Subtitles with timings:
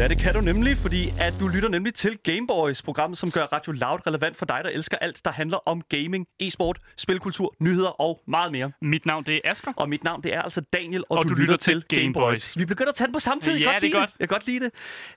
[0.00, 3.42] Ja, det kan du nemlig, fordi at du lytter nemlig til Gameboys, programmet, som gør
[3.42, 8.00] Radio Loud relevant for dig, der elsker alt, der handler om gaming, e-sport, spilkultur, nyheder
[8.00, 8.72] og meget mere.
[8.82, 9.72] Mit navn det er Asker.
[9.76, 12.58] Og mit navn det er altså Daniel, og, og du, du lytter, lytter til Gameboys.
[12.58, 13.56] Vi begynder at tage den på samme tid.
[13.56, 14.10] Ja, godt det er godt.
[14.10, 14.20] Det.
[14.20, 14.72] Jeg kan godt lide det.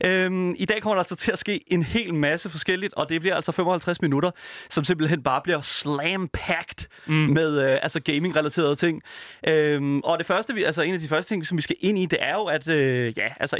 [0.06, 3.22] Øhm, I dag kommer der altså til at ske en hel masse forskelligt, og det
[3.22, 4.32] bliver altså 55 minutter,
[4.70, 7.14] som simpelthen bare bliver slam-packed mm.
[7.14, 9.02] med øh, altså gaming-relaterede ting.
[9.48, 11.98] Øhm, og det første, vi, altså en af de første ting, som vi skal ind
[11.98, 13.56] i, det er jo, at øh, ja, altså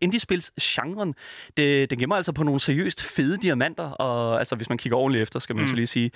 [0.00, 1.14] indie-spils genren,
[1.56, 5.22] det, det gemmer altså på nogle seriøst fede diamanter, og altså hvis man kigger ordentligt
[5.22, 5.68] efter, skal man mm.
[5.68, 6.10] så lige sige.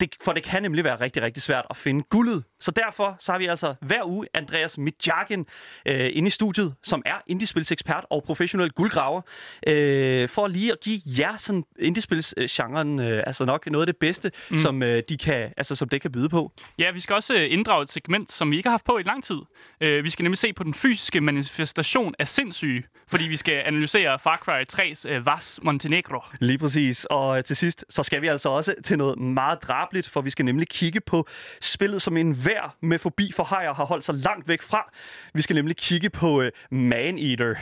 [0.00, 2.44] Det, for det kan nemlig være rigtig, rigtig svært at finde guldet.
[2.60, 5.46] Så derfor så har vi altså hver uge Andreas Midjakin
[5.86, 9.20] øh, inde i studiet, som er indiespilsekspert og professionel guldgraver,
[9.66, 14.30] øh, for lige at give jer sådan indiespilsgenren øh, altså nok noget af det bedste,
[14.50, 14.58] mm.
[14.58, 16.52] som øh, de kan, altså som det kan byde på.
[16.78, 19.02] Ja, vi skal også øh, inddrage et segment, som vi ikke har haft på i
[19.02, 19.38] lang tid.
[19.80, 24.18] Øh, vi skal nemlig se på den fysiske manifestation af sindssyge, fordi vi skal analysere
[24.18, 26.20] Far Cry 3's øh, Vas Montenegro.
[26.40, 27.04] Lige præcis.
[27.04, 30.30] Og øh, til sidst, så skal vi altså også til noget meget drabligt, for vi
[30.30, 31.26] skal nemlig kigge på
[31.60, 34.92] spillet, som en hver med forbi for hajer har holdt sig langt væk fra.
[35.34, 37.54] Vi skal nemlig kigge på uh, Man Eater.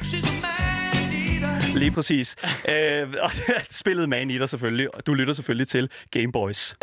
[1.78, 2.36] Lige præcis.
[2.42, 3.32] uh,
[3.80, 6.76] spillet Man Eater selvfølgelig, og du lytter selvfølgelig til Game Boys.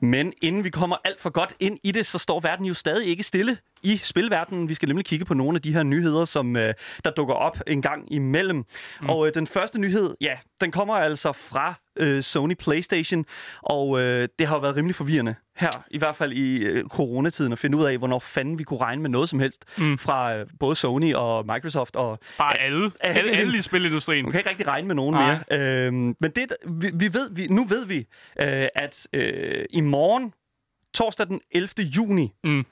[0.00, 3.06] Men inden vi kommer alt for godt ind i det, så står verden jo stadig
[3.06, 4.68] ikke stille i spilverdenen.
[4.68, 6.74] Vi skal nemlig kigge på nogle af de her nyheder, som øh,
[7.04, 8.64] der dukker op en gang imellem.
[9.00, 9.08] Mm.
[9.08, 13.24] Og øh, den første nyhed, ja, den kommer altså fra øh, Sony PlayStation,
[13.62, 17.58] og øh, det har været rimelig forvirrende her, i hvert fald i øh, coronatiden, at
[17.58, 19.98] finde ud af, hvornår fanden vi kunne regne med noget som helst mm.
[19.98, 21.96] fra øh, både Sony og Microsoft.
[21.96, 22.90] Og, Bare alle.
[23.00, 24.24] Alle, alle, alle i spilindustrien.
[24.24, 25.38] Man kan ikke rigtig regne med nogen Nej.
[25.50, 25.86] mere.
[25.86, 27.98] Øh, men det, vi, vi ved, vi, nu ved vi,
[28.40, 30.32] øh, at øh, i morgen,
[30.94, 31.68] torsdag den 11.
[31.78, 32.64] juni, mm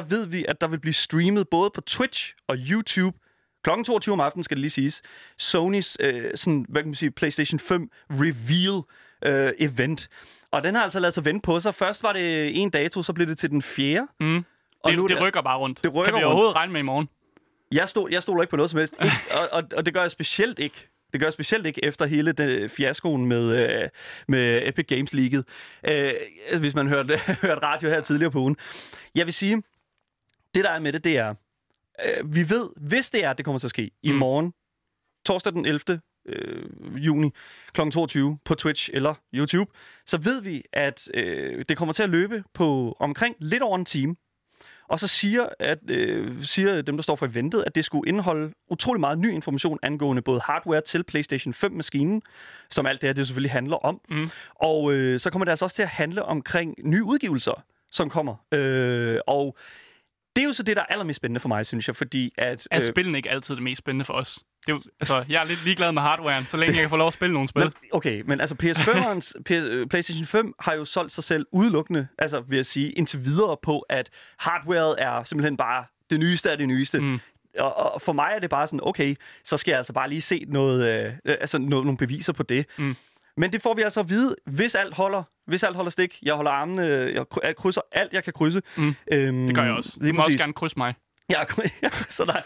[0.00, 3.18] der ved vi, at der vil blive streamet både på Twitch og YouTube
[3.64, 5.02] Klokken 22 om aftenen skal det lige siges.
[5.38, 8.82] Sonys øh, sådan, hvad kan man sige, PlayStation 5 reveal
[9.46, 10.08] øh, event.
[10.50, 11.74] Og den har altså lavet sig vente på sig.
[11.74, 14.06] Først var det en dato, så blev det til den fjerde.
[14.20, 14.44] Mm.
[14.84, 15.82] Og det, nu, det rykker bare rundt.
[15.82, 16.56] Det rykker kan vi overhovedet rundt.
[16.56, 17.08] regne med i morgen?
[17.72, 18.96] Jeg, stod, jeg stoler ikke på noget som helst.
[19.02, 20.88] Ikke, og, og, og det gør jeg specielt ikke.
[21.12, 23.88] Det gør jeg specielt ikke efter hele den fiaskoen med, øh,
[24.28, 25.44] med Epic Games League.
[25.84, 26.12] Øh,
[26.60, 27.16] hvis man hørte,
[27.46, 28.56] hørte radio her tidligere på ugen.
[29.14, 29.62] Jeg vil sige,
[30.54, 31.34] det der er med det, det er,
[32.04, 34.18] øh, vi ved, hvis det er, at det kommer til at ske i mm.
[34.18, 34.52] morgen,
[35.26, 36.00] torsdag den 11.
[36.28, 36.66] Øh,
[36.96, 37.30] juni
[37.72, 37.80] kl.
[37.90, 39.70] 22 på Twitch eller YouTube,
[40.06, 43.84] så ved vi, at øh, det kommer til at løbe på omkring lidt over en
[43.84, 44.16] time.
[44.88, 48.54] Og så siger, at, øh, siger dem, der står for eventet, at det skulle indeholde
[48.70, 52.22] utrolig meget ny information angående både hardware til PlayStation 5-maskinen,
[52.70, 54.00] som alt det her det selvfølgelig handler om.
[54.08, 54.30] Mm.
[54.54, 58.34] Og øh, så kommer det altså også til at handle omkring nye udgivelser, som kommer.
[58.54, 59.56] Øh, og
[60.38, 62.68] det er jo så det, der er allermest spændende for mig, synes jeg, fordi at...
[62.70, 64.38] Er øh, spillene ikke altid det mest spændende for os?
[64.66, 66.96] Det er jo, altså, jeg er lidt ligeglad med hardwaren, så længe jeg kan få
[66.96, 67.64] lov at spille nogle spil.
[67.64, 72.40] Men, okay, men altså PS5'ernes, øh, PlayStation 5 har jo solgt sig selv udelukkende, altså
[72.40, 76.68] vil jeg sige, indtil videre på, at hardwaret er simpelthen bare det nyeste af det
[76.68, 77.00] nyeste.
[77.00, 77.20] Mm.
[77.58, 80.20] Og, og for mig er det bare sådan, okay, så skal jeg altså bare lige
[80.20, 82.66] se noget, øh, altså no, nogle beviser på det.
[82.78, 82.96] Mm.
[83.38, 85.22] Men det får vi altså at vide, hvis alt holder.
[85.46, 86.18] Hvis alt holder stik.
[86.22, 86.82] Jeg holder armene,
[87.42, 88.62] jeg krydser alt, jeg kan krydse.
[88.76, 88.94] Mm.
[89.12, 89.98] Øhm, det gør jeg også.
[90.02, 90.94] Du må også gerne krydse mig.
[91.30, 91.44] Ja,
[91.90, 92.42] krydser dig.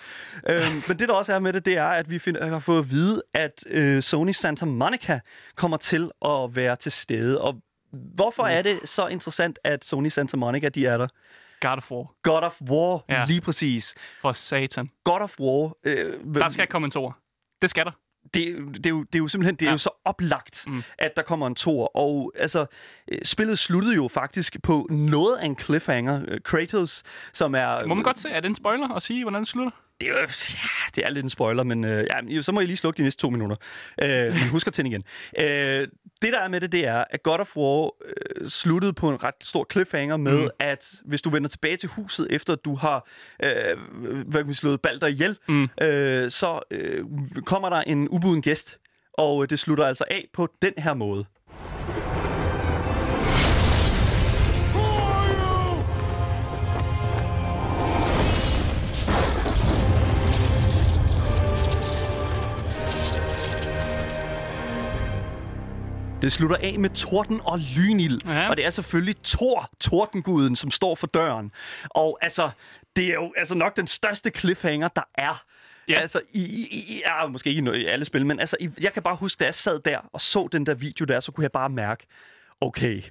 [0.48, 2.78] øhm, men det, der også er med det, det er, at vi find, har fået
[2.78, 5.20] at vide, at øh, Sony Santa Monica
[5.54, 7.40] kommer til at være til stede.
[7.40, 11.08] Og hvorfor er det så interessant, at Sony Santa Monica, de er der?
[11.60, 12.14] God of War.
[12.22, 13.24] God of War, ja.
[13.28, 13.94] lige præcis.
[14.20, 14.90] For satan.
[15.04, 15.72] God of War.
[15.84, 17.18] Øh, der skal komme en tor.
[17.62, 17.92] Det skal der
[18.34, 19.72] det, det, er jo, det er jo simpelthen det er ja.
[19.72, 20.82] jo så oplagt, mm.
[20.98, 21.96] at der kommer en tor.
[21.96, 22.66] Og altså,
[23.12, 26.22] øh, spillet sluttede jo faktisk på noget af en cliffhanger.
[26.28, 27.86] Øh, Kratos, som er...
[27.86, 29.72] Må man godt se, er det en spoiler at sige, hvordan det slutter?
[30.02, 30.26] Det er, jo, ja,
[30.96, 33.20] det er lidt en spoiler, men øh, ja, så må I lige slukke de næste
[33.20, 33.56] to minutter.
[34.02, 35.04] Øh, men husk at tænde igen.
[35.38, 35.88] Øh,
[36.22, 39.24] det, der er med det, det er, at God of War øh, sluttede på en
[39.24, 40.48] ret stor cliffhanger med, mm.
[40.58, 43.08] at hvis du vender tilbage til huset, efter du har
[43.42, 43.78] øh,
[44.26, 45.68] hvad kan vi slået Balder ihjel, mm.
[45.82, 47.04] øh, så øh,
[47.44, 48.78] kommer der en ubuden gæst,
[49.12, 51.24] og det slutter altså af på den her måde.
[66.22, 68.20] Det slutter af med torden og lynild.
[68.26, 68.48] Ja.
[68.48, 71.52] Og det er selvfølgelig Thor, tordenguden, som står for døren.
[71.84, 72.50] Og altså,
[72.96, 75.44] det er jo altså nok den største cliffhanger, der er.
[75.88, 76.00] Ja.
[76.00, 79.02] Altså, i, i, i, ja, måske ikke i alle spil, men altså, i, jeg kan
[79.02, 81.52] bare huske, da jeg sad der og så den der video der, så kunne jeg
[81.52, 82.06] bare mærke,
[82.60, 83.02] okay,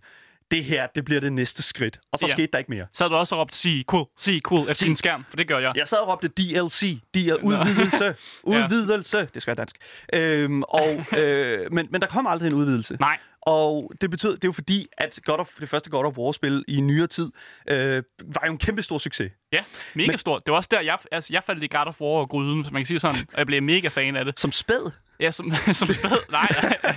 [0.52, 2.00] det her, det bliver det næste skridt.
[2.12, 2.32] Og så Ja.
[2.32, 2.86] skete der ikke mere.
[2.94, 5.74] Så har du også råbt sequel, sequel efter din skærm, for det gør jeg.
[5.76, 6.84] Jeg sad og råbte DLC,
[7.16, 9.76] er udvidelse, udvidelse, det skal være dansk.
[10.14, 12.98] Øhm, og, øh, men, men der kom aldrig en udvidelse.
[13.00, 16.18] Nej, Og det betød, det er jo fordi, at God of, det første God of
[16.18, 17.32] War-spil i nyere tid
[17.70, 19.32] øh, var jo en kæmpe stor succes.
[19.54, 19.64] ja,
[19.94, 20.46] mega Men- stort.
[20.46, 22.72] Det var også der, jeg, altså, jeg faldt i God of War og gryden, så
[22.72, 24.40] man kan sige sådan, og jeg blev mega fan af det.
[24.40, 24.92] Som spæd.
[25.22, 26.32] Ja, som, som spæd.
[26.32, 26.96] Nej, nej.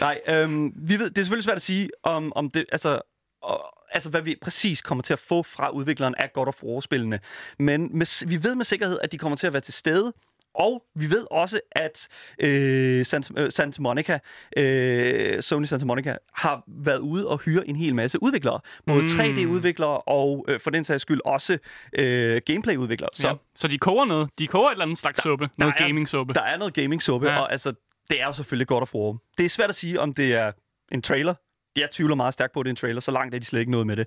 [0.00, 3.00] Nej, øhm, vi ved, det er selvfølgelig svært at sige, om, om det, altså,
[3.42, 7.20] og, altså, hvad vi præcis kommer til at få fra udvikleren af God of War-spillene.
[7.58, 10.12] Men med, vi ved med sikkerhed, at de kommer til at være til stede,
[10.56, 12.08] og vi ved også, at
[12.40, 14.18] øh, Santa, øh, Santa Monica,
[14.56, 18.60] øh, Sony Santa Monica, har været ude og hyre en hel masse udviklere.
[18.86, 19.06] Både Mm.
[19.06, 21.58] 3D-udviklere og øh, for den sags skyld også
[21.98, 23.10] øh, gameplay-udviklere.
[23.14, 23.34] Så ja.
[23.56, 24.28] så de koger noget.
[24.38, 25.48] De koger et eller andet slags suppe.
[25.58, 26.34] Noget gaming-suppe.
[26.34, 27.40] der er noget gaming-suppe, Ja.
[27.40, 27.72] og altså,
[28.10, 29.16] det er jo selvfølgelig God of War.
[29.38, 30.52] Det er svært at sige, om det er
[30.92, 31.34] en trailer.
[31.76, 33.00] Jeg tvivler meget stærkt på, at det er en trailer.
[33.00, 34.06] Så langt er de slet ikke noget med det.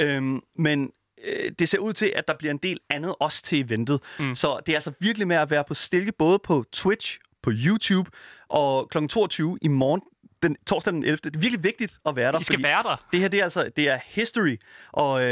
[0.00, 0.90] Øhm, men
[1.26, 4.00] øh, det ser ud til, at der bliver en del andet også til eventet.
[4.18, 4.34] Mm.
[4.34, 8.10] Så det er altså virkelig med at være på stilke, både på Twitch, på YouTube
[8.48, 9.06] og kl.
[9.06, 10.00] 22 i morgen,
[10.42, 11.16] den, torsdag den 11.
[11.16, 13.06] Det er virkelig vigtigt at være der, I skal være der.
[13.12, 14.56] det her det er, altså, det er history,
[14.92, 15.26] og øh,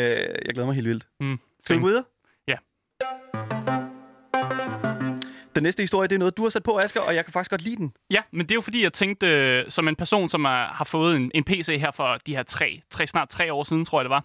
[0.44, 1.06] jeg glæder mig helt vildt.
[1.20, 1.38] Mm.
[1.64, 2.05] Skal vi gå videre?
[2.49, 2.56] Ja.
[5.55, 7.50] Den næste historie, det er noget, du har sat på, Asger, og jeg kan faktisk
[7.50, 7.93] godt lide den.
[8.11, 10.85] Ja, men det er jo fordi, jeg tænkte, øh, som en person, som er, har
[10.85, 14.00] fået en, en PC her for de her tre, tre, snart tre år siden, tror
[14.00, 14.25] jeg det var,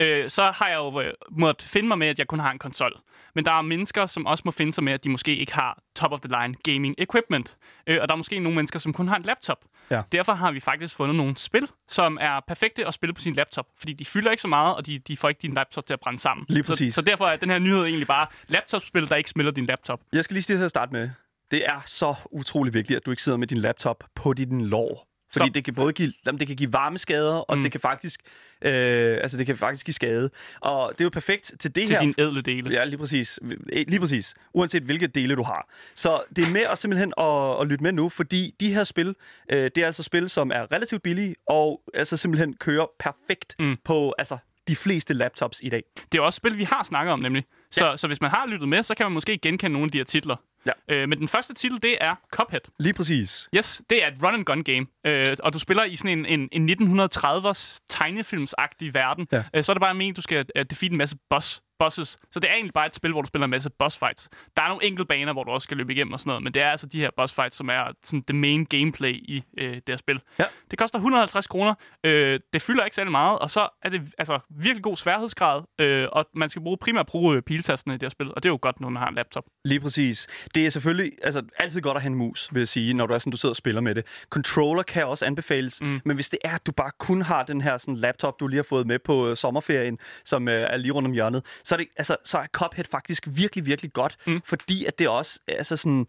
[0.00, 2.58] øh, så har jeg jo øh, måttet finde mig med, at jeg kun har en
[2.58, 2.92] konsol.
[3.34, 5.78] Men der er mennesker, som også må finde sig med, at de måske ikke har
[5.94, 7.56] top-of-the-line gaming equipment.
[7.86, 9.64] Øh, og der er måske nogle mennesker, som kun har en laptop.
[9.90, 10.02] Ja.
[10.12, 13.66] Derfor har vi faktisk fundet nogle spil, som er perfekte at spille på sin laptop.
[13.78, 16.00] Fordi de fylder ikke så meget, og de, de får ikke din laptop til at
[16.00, 16.46] brænde sammen.
[16.48, 16.94] Lige præcis.
[16.94, 20.00] Så, så derfor er den her nyhed egentlig bare laptopspil, der ikke smelter din laptop.
[20.12, 21.10] Jeg skal lige sige til at starte med.
[21.50, 25.07] Det er så utrolig vigtigt, at du ikke sidder med din laptop på din lår.
[25.32, 25.54] Fordi Stop.
[25.54, 27.62] det kan både give, jamen, det kan give varmeskader, og Mm.
[27.62, 28.20] det kan faktisk
[28.62, 30.30] øh, altså det kan faktisk give skade.
[30.60, 31.98] Og det er jo perfekt til det Til her.
[32.00, 32.70] dine ædle dele.
[32.70, 33.38] Ja, lige præcis.
[33.72, 34.34] Eh, Lige præcis.
[34.54, 35.68] Uanset hvilke dele du har.
[35.94, 39.14] Så det er med at simpelthen at, at lytte med nu, fordi de her spil,
[39.52, 43.76] øh, det er altså spil, som er relativt billige, og altså simpelthen kører perfekt mm.
[43.84, 44.38] på altså,
[44.68, 45.82] de fleste laptops i dag.
[46.12, 47.44] Det er også spil, vi har snakket om, nemlig.
[47.70, 47.96] Så, ja.
[47.96, 50.04] så hvis man har lyttet med, så kan man måske genkende nogle af de her
[50.04, 50.36] titler.
[50.66, 50.72] Ja.
[50.88, 52.60] Øh, men den første titel, det er Cuphead.
[52.78, 53.48] Lige præcis.
[53.56, 57.00] Yes, det er et run-and-gun game, øh, og du spiller i sådan en, en, en
[57.10, 59.28] 1930'ers tegnefilmsagtig verden.
[59.32, 59.42] Ja.
[59.54, 62.18] Øh, så er det bare meningen, du skal uh, defeat en masse boss, bosses.
[62.30, 64.28] Så det er egentlig bare et spil, hvor du spiller en masse boss fights.
[64.56, 66.54] Der er nogle enkelte baner, hvor du også skal løbe igennem og sådan noget, men
[66.54, 69.74] det er altså de her boss fights, som er sådan det main gameplay i øh,
[69.74, 70.20] det her spil.
[70.38, 70.44] Ja.
[70.70, 71.74] Det koster 150 kroner.
[72.04, 76.08] Øh, det fylder ikke særlig meget, og så er det altså virkelig god sværhedsgrad, øh,
[76.12, 78.52] og man skal bruge primært bruge øh, piltasterne i det her spil, og det er
[78.52, 79.44] jo godt, når man har en laptop.
[79.64, 80.26] Lige præcis.
[80.54, 83.14] Det er selvfølgelig altså, altid godt at have en mus, vil jeg sige, når du
[83.14, 84.06] er sådan, du sidder og spiller med det.
[84.30, 86.00] Controller kan også anbefales, mm.
[86.04, 88.58] men hvis det er, at du bare kun har den her sådan, laptop, du lige
[88.58, 91.76] har fået med på øh, sommerferien, som øh, er lige rundt om hjørnet, så er,
[91.76, 94.32] det, altså, så er Cuphead faktisk virkelig, virkelig godt, Mm.
[94.32, 94.40] mm.
[94.44, 96.08] fordi at det også altså sådan, det,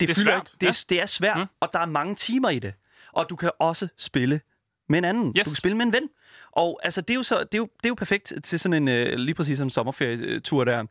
[0.00, 1.40] Det er fylder svært, ikke- det, er, det er svært, Ja.
[1.40, 1.46] ja.
[1.60, 2.74] og der er mange timer i det.
[3.12, 4.40] Og du kan også spille
[4.88, 5.26] med en anden.
[5.38, 5.44] Yes.
[5.44, 6.08] Du kan spille med en ven.
[6.52, 8.74] Og altså, det er jo, så, det er jo, det er jo perfekt til sådan
[8.82, 10.84] en, øh, lige præcis en sommerferietur der.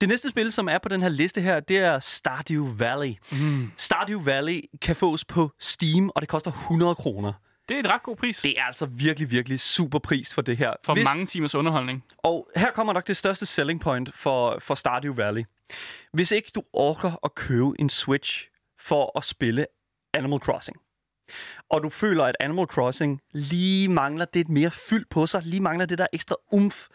[0.00, 3.14] Det næste spil, som er på den her liste her, det er Stardew Valley.
[3.32, 3.70] Mm.
[3.76, 7.32] Stardew Valley kan fås på Steam, og det koster 100 kroner.
[7.68, 10.56] Det er et ret god pris Det er altså virkelig, virkelig super pris for det
[10.56, 10.72] her.
[10.84, 12.04] for mange timers underholdning.
[12.18, 15.44] Og her kommer nok det største selling point for, for Stardew Valley.
[16.12, 18.48] Hvis ikke du orker at købe en Switch
[18.80, 19.66] for at spille
[20.14, 20.76] Animal Crossing,
[21.70, 25.86] og du føler, at Animal Crossing lige mangler det mere fyld på sig, lige mangler
[25.86, 26.86] det der ekstra umf,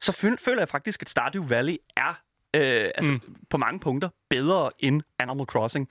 [0.00, 2.10] så føl- føler jeg faktisk, at Stardew Valley er
[2.56, 3.36] øh, altså, mm.
[3.50, 5.88] på mange punkter bedre end Animal Crossing.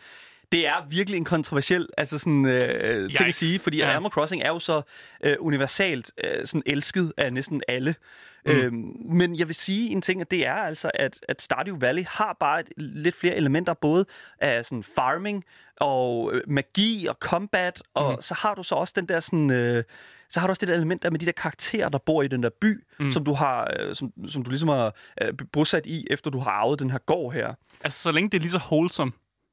[0.52, 3.90] Det er virkelig en kontroversiel altså sådan, øh, ting at sige, fordi Ja.
[3.92, 4.82] Animal Crossing er jo så
[5.24, 7.96] øh, universalt øh, sådan elsket af næsten alle.
[8.46, 8.52] Mm.
[8.52, 12.04] Øhm, men jeg vil sige en ting, at det er altså, at, at Stardew Valley
[12.08, 14.06] har bare et, lidt flere elementer, både
[14.40, 15.44] af sådan farming
[15.80, 18.22] og øh, magi og combat, og Mm.
[18.22, 19.50] så har du så også den der sådan...
[19.52, 19.84] Øh,
[20.30, 22.28] så har du også det der element der med de der karakterer, der bor i
[22.28, 23.12] den der by, mm.
[23.12, 26.52] som du har, øh, som, som du ligesom har øh, bosat i, efter du har
[26.52, 27.54] arvet den her gård her.
[27.84, 29.12] Altså, så længe det er lige så wholesome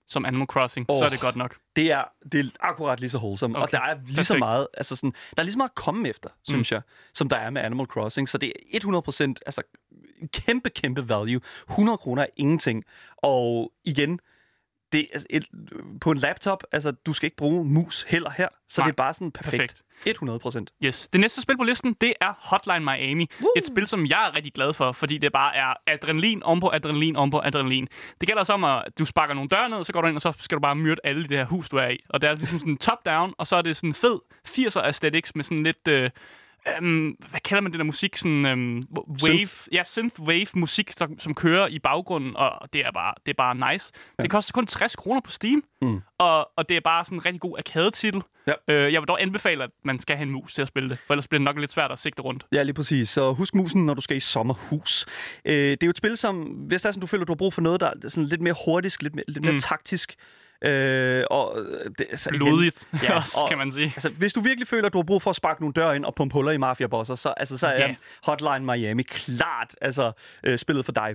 [0.08, 0.98] som Animal Crossing, oh.
[0.98, 1.56] så er det godt nok.
[1.76, 3.62] Det er, det er akkurat lige så wholesome, okay.
[3.66, 4.38] Og der er lige så perfekt.
[4.38, 6.74] meget, altså sådan, der er lige så meget at komme efter, synes mm.
[6.74, 6.82] jeg,
[7.14, 8.28] som der er med Animal Crossing.
[8.28, 9.62] Så det er 100% altså
[10.32, 11.40] kæmpe, kæmpe value.
[11.70, 12.84] 100 kroner er ingenting.
[13.16, 14.20] Og igen,
[14.92, 15.46] det er et,
[16.00, 18.96] på en laptop, altså du skal ikke bruge mus heller her, så Nej, det er
[18.96, 19.56] bare sådan perfekt.
[19.56, 19.82] perfekt.
[20.04, 20.46] Perfekt.
[20.46, 20.64] 100%.
[20.84, 21.08] Yes.
[21.08, 23.28] Det næste spil på listen, det er Hotline Miami.
[23.40, 23.48] Woo!
[23.56, 26.70] Et spil, som jeg er rigtig glad for, fordi det bare er adrenalin om på
[26.72, 27.88] adrenalin om på adrenalin.
[28.20, 30.22] Det gælder så om, at du sparker nogle døre ned, så går du ind, og
[30.22, 31.98] så skal du bare myrde alle i det her hus, du er i.
[32.08, 35.44] Og det er ligesom sådan top-down, og så er det sådan fed 80'er aesthetics med
[35.44, 35.88] sådan lidt...
[35.88, 36.10] Øh,
[36.80, 38.16] Um, hvad kalder man det der musik?
[38.16, 39.68] Sådan, um, wave, synth.
[39.72, 43.36] ja, synth wave musik, som, som kører i baggrunden, og det er bare, det er
[43.36, 43.92] bare nice.
[44.18, 44.22] Ja.
[44.22, 46.00] Det koster kun 60 kroner på Steam, mm.
[46.18, 48.22] og, og det er bare sådan en rigtig god arcade-titel.
[48.46, 48.52] Ja.
[48.52, 50.98] Uh, jeg vil dog anbefale, at man skal have en mus til at spille det,
[51.06, 52.46] for ellers bliver det nok lidt svært at sigte rundt.
[52.52, 53.08] Ja, lige præcis.
[53.08, 55.06] Så husk musen, når du skal i sommerhus.
[55.44, 57.36] Uh, det er jo et spil, som, hvis der er sådan, du føler, du har
[57.36, 59.58] brug for noget, der er sådan lidt mere hurtigt, lidt mere, lidt mere mm.
[59.58, 60.14] taktisk,
[60.64, 61.58] Øh, og
[61.98, 63.92] det, altså, Blodigt igen, ja, også, og, kan man sige.
[63.96, 66.04] Altså, hvis du virkelig føler, at du har brug for at sparke nogle døre ind
[66.04, 67.94] og pumpe huller i mafiabosser, så, altså, så er yeah.
[68.22, 70.12] Hotline Miami klart altså,
[70.44, 71.14] øh, spillet for dig.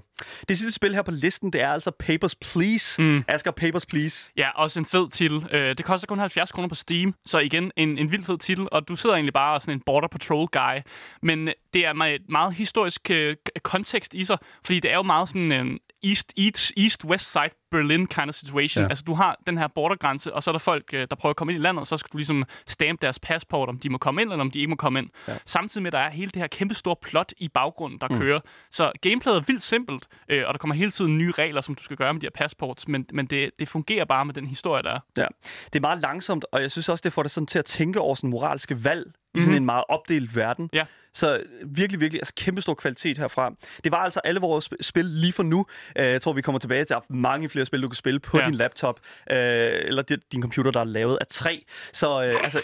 [0.50, 3.02] Det sidste spil her på listen, det er altså Papers, Please.
[3.02, 3.24] Mm.
[3.28, 4.32] Asger, Papers, Please.
[4.38, 5.46] Ja, også en fed titel.
[5.52, 8.68] Øh, det koster kun 70 kroner på Steam, så igen, en, en vild fed titel,
[8.72, 10.82] og du sidder egentlig bare sådan en Border Patrol guy.
[11.22, 15.28] Men det er meget, meget historisk øh, kontekst i sig, fordi det er jo meget
[15.28, 15.66] sådan øh,
[16.04, 18.84] East, East, East, West Side Berlin kind of situation.
[18.84, 18.90] Ja.
[18.90, 21.36] Altså, du har den her bordergrænse, og så er der folk, øh, der prøver at
[21.36, 23.98] komme ind i landet, og så skal du ligesom stampe deres passport, om de må
[23.98, 25.10] komme ind, eller om de ikke må komme ind.
[25.28, 25.38] Ja.
[25.46, 28.18] Samtidig med, at der er hele det her kæmpe store plot i baggrunden, der mm.
[28.18, 28.40] kører.
[28.72, 31.84] Så gameplayet er vildt simpelt, øh, og der kommer hele tiden nye regler, som du
[31.84, 34.84] skal gøre med de her passports, men, men det, det fungerer bare med den historie,
[34.84, 35.00] der er.
[35.18, 35.28] Ja.
[35.66, 38.00] Det er meget langsomt, og jeg synes også, det får dig sådan til at tænke
[38.00, 39.58] over sådan moralske valg i sådan mm-hmm.
[39.58, 40.70] en meget opdelt verden.
[40.74, 40.86] Ja.
[41.14, 43.54] Så virkelig, virkelig, altså kæmpe stor kvalitet herfra.
[43.84, 45.60] Det var altså alle vores spil lige for nu.
[45.60, 48.38] Uh, jeg tror, vi kommer tilbage til at mange flere spil, du kan spille på
[48.38, 48.46] ja.
[48.46, 49.00] din laptop,
[49.32, 51.58] uh, eller din computer, der er lavet af træ.
[51.94, 52.62] Så altså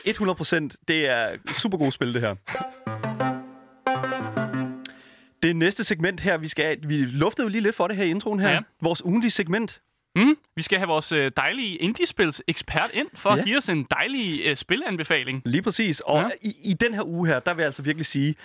[0.73, 2.35] 100% det er super gode spil, det her.
[5.43, 8.09] Det næste segment her, vi skal vi luftede jo lige lidt for det her i
[8.09, 8.49] introen her.
[8.49, 8.59] Ja.
[8.81, 9.81] Vores ugentlige segment.
[10.17, 13.39] Mm, vi skal have vores øh, dejlige indiespils ekspert ind for ja.
[13.39, 15.41] at give os en dejlig øh, spilanbefaling.
[15.45, 15.99] Lige præcis.
[15.99, 16.29] Og ja.
[16.41, 18.35] i, i den her uge her, der vil jeg altså virkelig sige,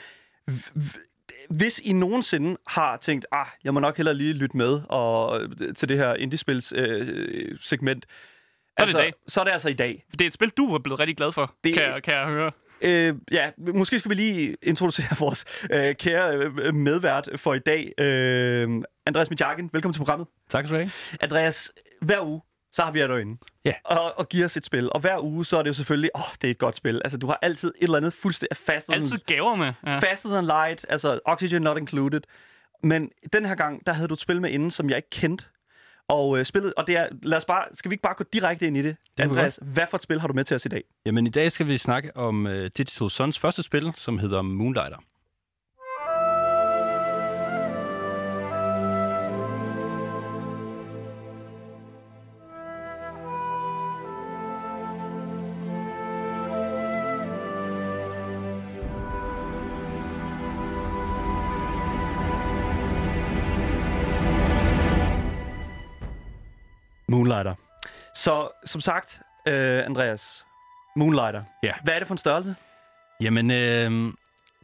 [1.51, 5.41] hvis I nogensinde har tænkt, ah, jeg må nok hellere lige lytte med og,
[5.77, 8.07] til det her indiespils øh, segment,
[8.79, 10.05] så er, det altså, så er det altså i dag.
[10.13, 12.27] Det er et spil, du er blevet rigtig glad for, det, kan, jeg, kan jeg
[12.27, 12.51] høre.
[12.83, 17.93] Øh, ja, måske skal vi lige introducere vores øh, kære øh, medvært for i dag.
[17.99, 20.27] Øh, Andreas Mitjakken, velkommen til programmet.
[20.49, 20.91] Tak skal du have.
[21.21, 22.41] Andreas, hver uge,
[22.73, 23.39] så har vi jer derinde.
[23.65, 23.75] Ja.
[23.85, 24.93] Og, og giver os et spil.
[24.93, 27.01] Og hver uge, så er det jo selvfølgelig, åh, oh, det er et godt spil.
[27.05, 29.73] Altså, du har altid et eller andet fuldstændig faster Altid gaver med.
[29.87, 29.99] Ja.
[29.99, 32.21] Faster than light, altså oxygen not included.
[32.83, 35.45] Men den her gang, der havde du et spil med inden, som jeg ikke kendte.
[36.09, 38.67] Og øh, spillet, og det er, lad os bare, skal vi ikke bare gå direkte
[38.67, 38.97] ind i det?
[39.17, 40.85] det Andreas, hvad for et spil har du med til os i dag?
[41.07, 44.43] Jamen i dag skal vi snakke om uh, Digital Suns første spil, som hedder.
[44.43, 44.97] Moonlighter.
[68.65, 70.47] Som sagt, øh, Andreas,
[70.97, 71.43] Moonlighter.
[71.63, 71.73] Ja.
[71.85, 72.55] Hvad er det for en størrelse?
[73.21, 74.13] Jamen, øh,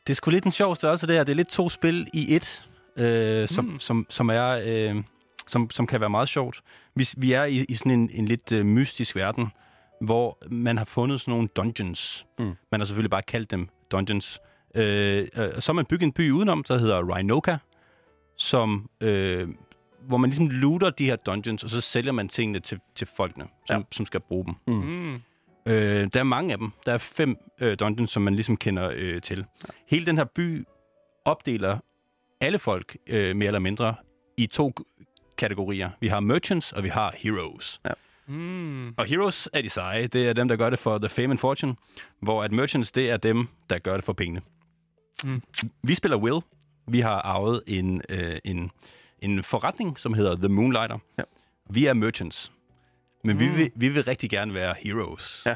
[0.06, 1.24] det er sgu lidt en sjov størrelse der.
[1.24, 3.78] Det er lidt to spil i et, øh, som, mm.
[3.78, 4.60] som, som er...
[4.64, 4.96] Øh,
[5.48, 6.60] som, som kan være meget sjovt.
[6.94, 9.52] Vi, vi er i, i sådan en, en lidt øh, mystisk verden,
[10.00, 12.26] hvor man har fundet sådan nogle dungeons.
[12.38, 12.52] Mm.
[12.70, 14.40] Man har selvfølgelig bare kaldt dem dungeons.
[14.74, 17.56] Øh, øh, så har man bygget en by udenom, der hedder Rhinoka,
[18.36, 19.48] som øh,
[20.06, 23.46] hvor man ligesom looter de her dungeons, og så sælger man tingene til, til folkene,
[23.66, 23.86] som, ja.
[23.92, 24.54] som skal bruge dem.
[24.66, 24.74] Mm.
[24.74, 25.14] Mm.
[25.66, 26.70] Øh, der er mange af dem.
[26.86, 29.38] Der er fem øh, dungeons, som man ligesom kender øh, til.
[29.38, 29.68] Ja.
[29.86, 30.64] Hele den her by
[31.24, 31.78] opdeler
[32.40, 33.94] alle folk, øh, mere eller mindre,
[34.36, 34.74] i to
[35.38, 35.90] kategorier.
[36.00, 37.80] Vi har merchants, og vi har heroes.
[37.84, 37.92] Ja.
[38.26, 38.88] Mm.
[38.88, 40.06] Og heroes er de seje.
[40.06, 41.74] Det er dem, der gør det for the fame and fortune,
[42.20, 44.40] hvor at merchants, det er dem, der gør det for pengene.
[45.24, 45.42] Mm.
[45.82, 46.42] Vi spiller Will.
[46.88, 48.70] Vi har arvet en, øh, en
[49.22, 50.98] en forretning, som hedder The Moonlighter.
[51.18, 51.22] Ja.
[51.70, 52.52] Vi er merchants,
[53.24, 53.40] men mm.
[53.40, 55.42] vi, vil, vi vil rigtig gerne være heroes.
[55.46, 55.54] Ja.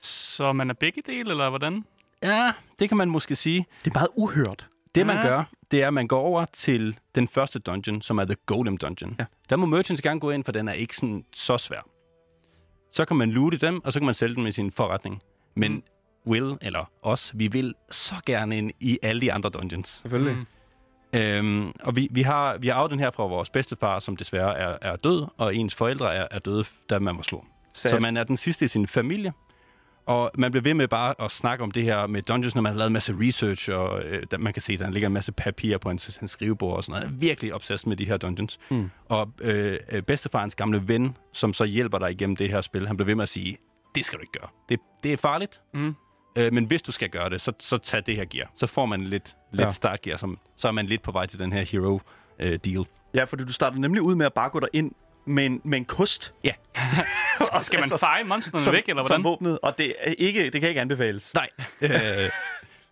[0.00, 1.84] Så man er begge dele, eller hvordan?
[2.22, 3.66] Ja, det kan man måske sige.
[3.84, 4.68] Det er meget uhørt.
[4.94, 8.24] Det, man gør, det er, at man går over til den første dungeon, som er
[8.24, 9.16] The Golem Dungeon.
[9.18, 9.24] Ja.
[9.50, 11.88] Der må merchants gerne gå ind, for den er ikke sådan så svær.
[12.90, 15.22] Så kan man loote dem, og så kan man sælge dem i sin forretning.
[15.54, 15.82] Men mm.
[16.26, 19.88] Will, eller os, vi vil så gerne ind i alle de andre dungeons.
[19.88, 20.36] Selvfølgelig.
[20.36, 20.46] Mm.
[21.16, 24.58] Øhm, og vi, vi, har, vi har arvet den her fra vores bedstefar, som desværre
[24.58, 27.44] er, er død, og ens forældre er, er døde, da man var slå.
[27.72, 29.32] Så man er den sidste i sin familie.
[30.06, 32.72] Og man bliver ved med bare at snakke om det her med Dungeons, når man
[32.72, 35.32] har lavet en masse research, og øh, man kan se, at der ligger en masse
[35.32, 37.14] papir på hans, hans skrivebord og sådan noget.
[37.14, 38.58] er virkelig obsessed med de her Dungeons.
[38.70, 38.90] Mm.
[39.08, 42.96] Og øh, øh, bedstefarens gamle ven, som så hjælper dig igennem det her spil, han
[42.96, 43.58] bliver ved med at sige,
[43.94, 44.48] det skal du ikke gøre.
[44.68, 45.60] Det, det er farligt.
[45.74, 45.94] Mm.
[46.36, 48.50] Øh, men hvis du skal gøre det, så, så tag det her gear.
[48.56, 49.70] Så får man lidt, lidt ja.
[49.70, 52.00] start gear, som, så er man lidt på vej til den her hero
[52.38, 52.84] øh, deal.
[53.14, 54.92] Ja, fordi du starter nemlig ud med at bare gå ind
[55.24, 56.34] med en, med en kost.
[56.44, 56.52] Ja.
[57.62, 59.16] skal man altså, feje monsterne væk, eller hvordan?
[59.16, 61.34] Som våbnet, og det, er ikke, det kan ikke anbefales.
[61.34, 61.48] Nej.
[61.80, 62.30] øh,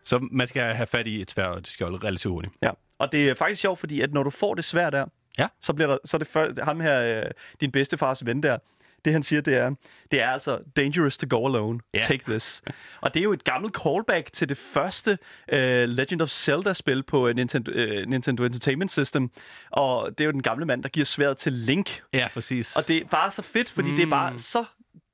[0.04, 2.54] Så man skal have fat i et svært skjold relativt hurtigt.
[2.62, 2.70] Ja.
[2.98, 5.06] Og det er faktisk sjovt, fordi at når du får det svært der,
[5.38, 5.46] Ja.
[5.60, 8.58] så bliver der, så er det før, ham her, øh, din bedstefars ven der,
[9.04, 9.70] det han siger, det er,
[10.10, 11.80] det er altså dangerous to go alone.
[11.94, 12.00] Ja.
[12.00, 12.62] Take this.
[13.00, 15.18] Og det er jo et gammelt callback til det første
[15.52, 15.58] uh,
[15.88, 19.30] Legend of Zelda-spil på uh, Nintendo, uh, Nintendo Entertainment System.
[19.70, 22.02] Og det er jo den gamle mand, der giver sværet til Link.
[22.12, 22.76] Ja, præcis.
[22.76, 23.96] Og det er bare så fedt, fordi mm.
[23.96, 24.64] det er bare så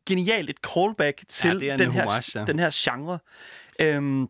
[0.07, 2.45] genialt et callback til en den, her, homage, ja.
[2.45, 3.19] den her genre.
[3.81, 4.29] Øhm,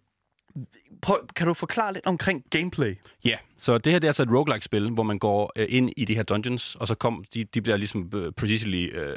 [1.02, 2.98] prøv, kan du forklare lidt omkring gameplay?
[3.24, 6.04] Ja, så det her det er altså et roguelike-spil, hvor man går øh, ind i
[6.04, 9.16] de her dungeons, og så kom, de, de bliver ligesom øh, procedurally øh,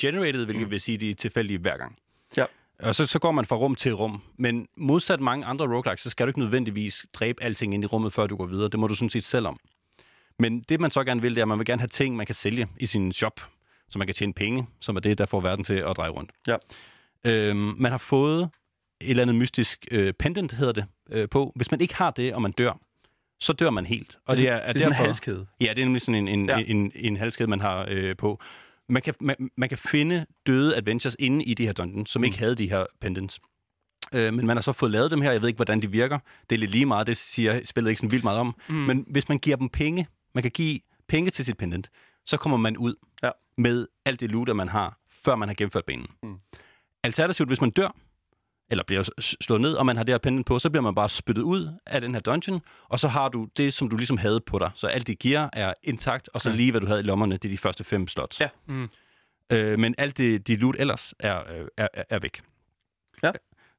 [0.00, 0.70] generated, hvilket mm.
[0.70, 1.98] vil sige, de er tilfældige hver gang.
[2.36, 2.44] Ja.
[2.78, 4.22] Og så, så går man fra rum til rum.
[4.36, 8.12] Men modsat mange andre roguelikes, så skal du ikke nødvendigvis dræbe alting ind i rummet,
[8.12, 8.68] før du går videre.
[8.68, 9.58] Det må du sådan set selv om.
[10.38, 12.26] Men det, man så gerne vil, det er, at man vil gerne have ting, man
[12.26, 13.40] kan sælge i sin shop,
[13.88, 16.30] så man kan tjene penge, som er det, der får verden til at dreje rundt.
[16.46, 16.56] Ja.
[17.26, 18.50] Øhm, man har fået
[19.00, 21.52] et eller andet mystisk øh, pendant, hedder det, øh, på.
[21.56, 22.80] Hvis man ikke har det, og man dør,
[23.40, 24.18] så dør man helt.
[24.26, 25.46] Og det er, det er sådan en halskæde.
[25.60, 26.58] Ja, det er nemlig sådan en, en, ja.
[26.58, 28.40] en, en, en halskæde, man har øh, på.
[28.88, 32.24] Man kan, man, man kan finde døde adventures inde i de her dungeons, som mm.
[32.24, 33.40] ikke havde de her pendants.
[34.14, 35.32] Øh, men man har så fået lavet dem her.
[35.32, 36.18] Jeg ved ikke, hvordan de virker.
[36.50, 37.06] Det er lidt lige meget.
[37.06, 38.54] Det siger spillet ikke sådan vildt meget om.
[38.68, 38.74] Mm.
[38.74, 41.90] Men hvis man giver dem penge, man kan give penge til sit pendant,
[42.26, 43.30] så kommer man ud Ja.
[43.58, 46.06] med alt det loot, man har, før man har gennemført banen.
[46.22, 46.36] Mm.
[47.02, 47.96] Alternativt, hvis man dør,
[48.70, 51.08] eller bliver slået ned, og man har det her pendant på, så bliver man bare
[51.08, 54.40] spyttet ud af den her dungeon, og så har du det, som du ligesom havde
[54.40, 54.70] på dig.
[54.74, 57.44] Så alt dit gear er intakt, og så lige hvad du havde i lommerne, det
[57.44, 58.40] er de første fem slots.
[58.40, 58.48] Ja.
[58.66, 58.88] Mm.
[59.52, 62.42] Øh, men alt det, dit loot ellers er, øh, er, er, er væk.
[63.22, 63.30] Ja.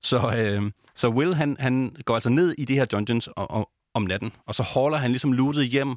[0.02, 3.66] Så, øh, så Will, han, han går altså ned i de her dungeons om, om,
[3.94, 5.96] om natten, og så holder han ligesom lootet hjem,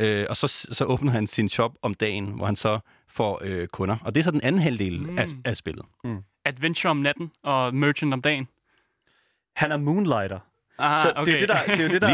[0.00, 2.78] øh, og så, så åbner han sin shop om dagen, hvor han så
[3.08, 3.96] får øh, kunder.
[4.04, 5.18] Og det er så den anden halvdel mm.
[5.18, 5.84] af, af spillet.
[6.44, 8.48] Adventure om natten og Merchant om dagen.
[9.56, 10.38] Han er Moonlighter.
[10.78, 11.32] Ah, så okay.
[11.32, 12.08] det er jo det, der, det er jo det, der,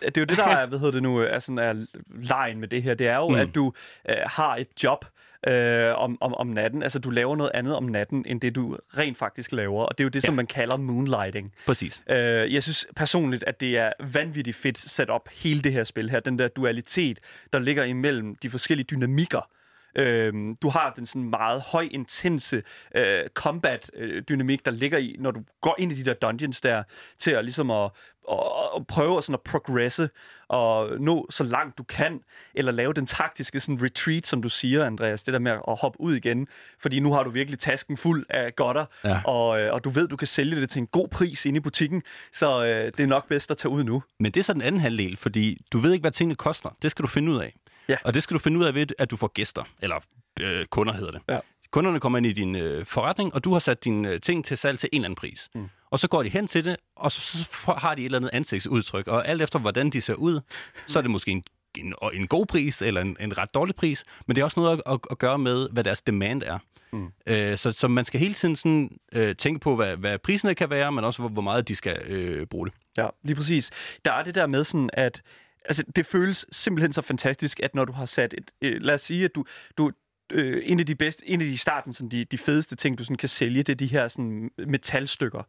[0.00, 2.68] det er jo det, der er, hvad hedder det nu, er, sådan er lejen med
[2.68, 2.94] det her.
[2.94, 3.28] Det er jo.
[3.28, 3.34] Mm.
[3.34, 3.72] at du
[4.08, 5.04] øh, har et job
[5.48, 6.82] øh, om, om, om natten.
[6.82, 9.84] Altså, du laver noget andet om natten, end det, du rent faktisk laver.
[9.84, 10.26] Og det er jo det, ja.
[10.26, 11.52] som man kalder moonlighting.
[11.66, 12.02] Præcis.
[12.10, 16.10] Øh, jeg synes personligt, at det er vanvittigt fedt sat op hele det her spil
[16.10, 16.20] her.
[16.20, 17.18] Den der dualitet,
[17.52, 19.48] der ligger imellem de forskellige dynamikker.
[19.96, 22.62] Øhm, du har den sådan meget høj intense
[22.94, 26.60] øh, combat øh, dynamik der ligger i når du går ind i de der dungeons
[26.60, 26.82] der
[27.18, 27.90] til at ligesom at,
[28.30, 28.38] at,
[28.76, 30.10] at prøve sådan at progresse
[30.48, 32.20] og nå så langt du kan
[32.54, 36.00] eller lave den taktiske sådan retreat som du siger Andreas det der med at hoppe
[36.00, 36.48] ud igen
[36.78, 39.20] fordi nu har du virkelig tasken fuld af godter Ja.
[39.24, 41.60] og, øh, og du ved du kan sælge det til en god pris inde i
[41.60, 44.52] butikken så øh, det er nok bedst at tage ud nu Men det er så
[44.52, 46.76] den anden halvdel, fordi du ved ikke, hvad tingene koster.
[46.82, 47.54] Det skal du finde ud af.
[47.90, 47.96] Ja.
[48.04, 49.96] Og det skal du finde ud af ved, at du får gæster, eller
[50.40, 51.20] øh, kunder hedder det.
[51.28, 51.38] Ja.
[51.70, 54.56] Kunderne kommer ind i din øh, forretning, og du har sat dine øh, ting til
[54.58, 55.48] salg til en eller anden pris.
[55.54, 55.68] Mm.
[55.90, 58.30] Og så går de hen til det, og så, så har de et eller andet
[58.32, 59.08] ansigtsudtryk.
[59.08, 60.40] Og alt efter, hvordan de ser ud,
[60.86, 61.44] så er det måske en,
[61.78, 64.04] en, en god pris, eller en, en ret dårlig pris.
[64.26, 66.58] Men det er også noget at, at, at gøre med, hvad deres demand er.
[66.92, 67.08] Mm.
[67.26, 70.70] Øh, så, så man skal hele tiden sådan, øh, tænke på, hvad, hvad priserne kan
[70.70, 72.74] være, men også, hvor, hvor meget de skal øh, bruge det.
[72.96, 73.70] Ja, lige præcis.
[74.04, 75.22] Der er det der med sådan, at
[75.64, 78.50] altså, det føles simpelthen så fantastisk, at når du har sat et...
[78.62, 79.44] Øh, lad os sige, at du...
[79.78, 79.90] du
[80.32, 83.04] øh, en af de bedste, en af de starten, sådan de, de fedeste ting, du
[83.04, 85.42] sådan kan sælge, det er de her sådan metalstykker.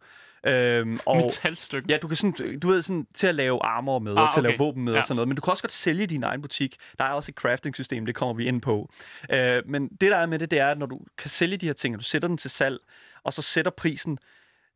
[0.47, 1.91] Øhm, og, Metalstykke.
[1.91, 4.39] Ja, du kan sådan, du ved, sådan, til at lave armor med, Ah, og til
[4.39, 4.63] at lave okay.
[4.63, 4.99] våben med Ja.
[4.99, 5.27] og sådan noget.
[5.27, 6.75] Men du kan også godt sælge din egen butik.
[6.97, 8.89] Der er også et crafting-system, det kommer vi ind på.
[9.31, 11.65] Øh, men det, der er med det, det er, at når du kan sælge de
[11.65, 12.77] her ting, og du sætter den til salg,
[13.23, 14.17] og så sætter prisen,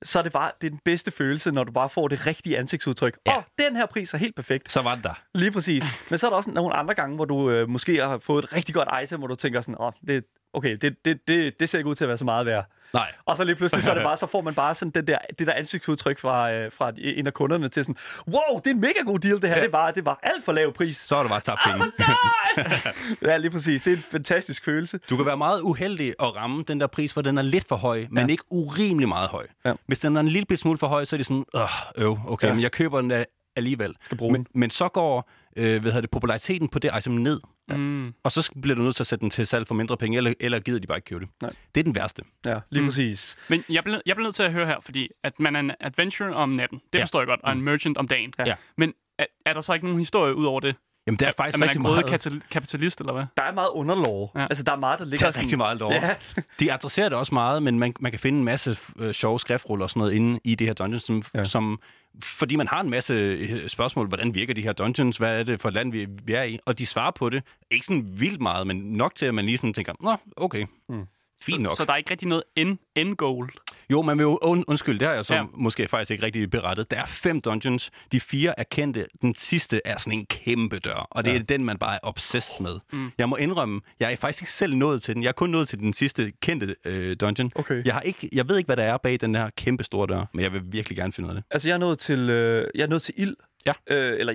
[0.05, 2.57] så er det bare det er den bedste følelse, når du bare får det rigtige
[2.57, 3.17] ansigtsudtryk.
[3.25, 3.37] Ja.
[3.37, 4.71] oh, den her pris er helt perfekt.
[4.71, 5.21] Så var det der.
[5.33, 5.83] Lige præcis.
[6.09, 8.53] Men så er der også nogle andre gange, hvor du øh, måske har fået et
[8.53, 10.23] rigtig godt item, hvor du tænker sådan, åh, oh, det,
[10.55, 12.65] okay, det, det, det, det ser ikke ud til at være så meget værd.
[12.93, 13.11] Nej.
[13.25, 15.17] Og så lige pludselig, så, er det bare, så får man bare sådan den der,
[15.39, 17.95] det der ansigtsudtryk fra, øh, fra en af kunderne til sådan,
[18.27, 19.57] wow, det er en mega god deal, det her.
[19.57, 19.63] Ja.
[19.63, 20.97] Det, var, det var alt for lav pris.
[20.97, 21.91] Så er det bare tabt penge.
[23.25, 23.81] Ja, lige præcis.
[23.81, 24.99] Det er en fantastisk følelse.
[25.09, 27.75] Du kan være meget uheldig at ramme den der pris, hvor den er lidt for
[27.75, 28.31] høj, men Ja.
[28.31, 29.47] ikke urimelig meget høj.
[29.65, 29.73] Ja.
[29.87, 31.61] Hvis den er en lille smule for høj, så er det sådan, øh,
[31.97, 32.53] øv, okay, Ja.
[32.53, 33.95] men jeg køber den af- alligevel.
[34.03, 34.59] Skal bruge men, den.
[34.59, 38.13] men så går øh, hvad hedder det, populariteten på det item ned, Mm.
[38.23, 40.33] og så bliver du nødt til at sætte den til salg for mindre penge, eller,
[40.39, 41.29] eller gider de bare ikke købe det.
[41.41, 41.51] Nej.
[41.75, 42.23] Det er den værste.
[42.45, 42.79] Ja, lige Mm.
[42.81, 42.87] mm.
[42.87, 43.37] præcis.
[43.49, 45.71] Men jeg bliver, jeg bliver nødt til at høre her, fordi at man er en
[45.79, 47.03] adventure om natten, det Ja.
[47.03, 48.33] forstår jeg godt, og en merchant om dagen.
[48.45, 48.55] Ja.
[48.77, 50.75] Men er, er der så ikke nogen historie ud over det?
[51.07, 52.05] Jamen, det er Er faktisk man rigtig er meget...
[52.05, 53.23] katal- kapitalist, eller hvad?
[53.37, 54.31] Der er meget underlov.
[54.35, 54.43] Ja.
[54.43, 55.91] Altså, der er meget, der Der ligger er rigtig meget lov.
[55.91, 56.15] Ja,
[56.59, 59.83] De adresserer det også meget, men man, man kan finde en masse øh, sjove skriftruller
[59.83, 61.43] og sådan noget inde i det her dungeon, som, ja.
[61.43, 61.79] Som,
[62.23, 65.61] fordi man har en masse øh, spørgsmål, hvordan virker de her dungeons, hvad er det
[65.61, 67.43] for et land, vi, vi er i, og de svarer på det.
[67.71, 71.05] Ikke sådan vildt meget, men nok til, at man lige sådan tænker, nå, okay, mm.
[71.41, 71.71] fint nok.
[71.77, 73.49] Så der er ikke rigtig noget end, end goal.
[73.91, 75.39] Jo, man vil jo und, undskyld, det har jeg så Ja.
[75.39, 75.45] ja.
[75.53, 76.91] måske faktisk ikke rigtig berettet.
[76.91, 77.91] Der er fem dungeons.
[78.11, 79.05] De fire er kendte.
[79.21, 81.39] Den sidste er sådan en kæmpe dør, og det ja.
[81.39, 82.79] er den, man bare er obsessed med.
[82.93, 83.11] Mm.
[83.17, 85.23] Jeg må indrømme, jeg er faktisk ikke selv nået til den.
[85.23, 87.51] Jeg er kun nået til den sidste kendte øh, dungeon.
[87.55, 87.83] Okay.
[87.85, 90.25] Jeg, har ikke, jeg ved ikke, hvad der er bag den her kæmpe store dør,
[90.33, 91.43] men jeg vil virkelig gerne finde ud af det.
[91.51, 93.35] Altså, jeg er nået til, øh, jeg er nået til ild.
[93.65, 93.73] Ja.
[93.87, 94.33] Øh, eller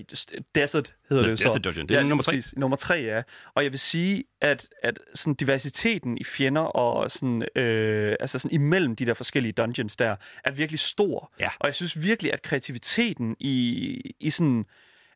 [0.55, 1.49] Desert hedder Nå, det så.
[1.49, 1.89] Desert Dungeon.
[1.89, 2.33] Det er lige nummer tre.
[2.33, 2.55] præcis.
[2.57, 3.23] Nummer tre, ja.
[3.55, 8.55] Og jeg vil sige, at, at sådan diversiteten i fjender og sådan, øh, altså sådan
[8.55, 11.33] imellem de der forskellige dungeons der, er virkelig stor.
[11.41, 11.49] Ja.
[11.59, 14.65] Og jeg synes virkelig, at kreativiteten i, i sådan...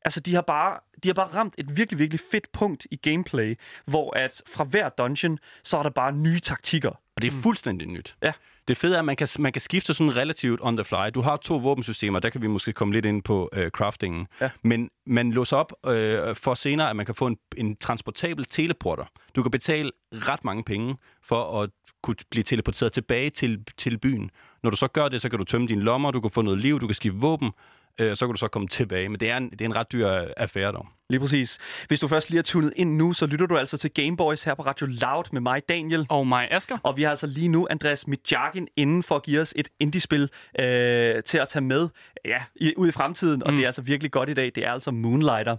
[0.07, 3.59] Altså, de har, bare, de har bare ramt et virkelig, virkelig fedt punkt i gameplay,
[3.85, 7.01] hvor at fra hver dungeon, så er der bare nye taktikker.
[7.17, 8.17] Og det er fuldstændig nyt.
[8.23, 8.33] Ja.
[8.69, 11.11] Det fede er, at man kan, man kan skifte sådan relativt on the fly.
[11.15, 14.27] Du har to våbensystemer, der kan vi måske komme lidt ind på øh, craftingen.
[14.41, 14.51] Ja.
[14.63, 19.05] Men man låser op øh, for senere, at man kan få en, en transportabel teleporter.
[19.37, 21.71] Du kan betale ret mange penge for at
[22.03, 24.31] kunne blive teleporteret tilbage til, til byen.
[24.63, 26.59] Når du så gør det, så kan du tømme dine lommer, du kan få noget
[26.59, 27.51] liv, du kan skifte våben,
[28.01, 29.09] øh, så kan du så komme tilbage.
[29.09, 30.87] Men det er en, det er en ret dyr affære dog.
[31.11, 31.59] Lige præcis.
[31.89, 34.55] Hvis du først lige er tunet ind nu, så lytter du altså til Gameboys her
[34.55, 36.07] på Radio Loud med mig, Daniel.
[36.09, 36.79] Og mig, Asger.
[36.83, 40.23] Og vi har altså lige nu Andreas Midjakin inden for at give os et indie-spil
[40.61, 41.89] øh, til at tage med
[42.25, 43.43] ja, i, ud i fremtiden.
[43.43, 43.57] Og Mm.
[43.57, 44.53] det er altså virkelig godt i dag.
[44.55, 45.57] Det er altså Moonlighter.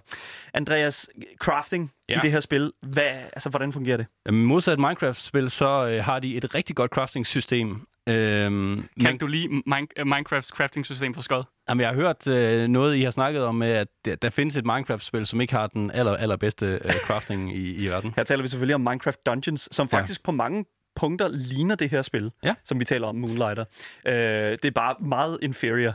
[0.54, 2.18] Andreas, crafting ja.
[2.18, 4.34] I det her spil, hvad, altså, hvordan fungerer det?
[4.34, 7.88] Modsat Minecraft-spil, så øh, har de et rigtig godt crafting-system.
[8.10, 11.44] Øhm, Kan ikke du lide Min- øh, Minecrafts crafting-system for skod?
[11.70, 14.66] Jamen, jeg har hørt øh, noget, I har snakket om, at der, der findes et
[14.66, 18.14] Minecraft-spil, som ikke har den aller, allerbedste øh, crafting i, i verden.
[18.16, 19.98] Her taler vi selvfølgelig om Minecraft Dungeons, som Ja.
[19.98, 20.66] faktisk på mange
[20.96, 22.54] punkter ligner det her spil, Ja.
[22.66, 23.66] som vi taler om, Moonlighter.
[24.08, 25.94] Øh, det er bare meget inferior.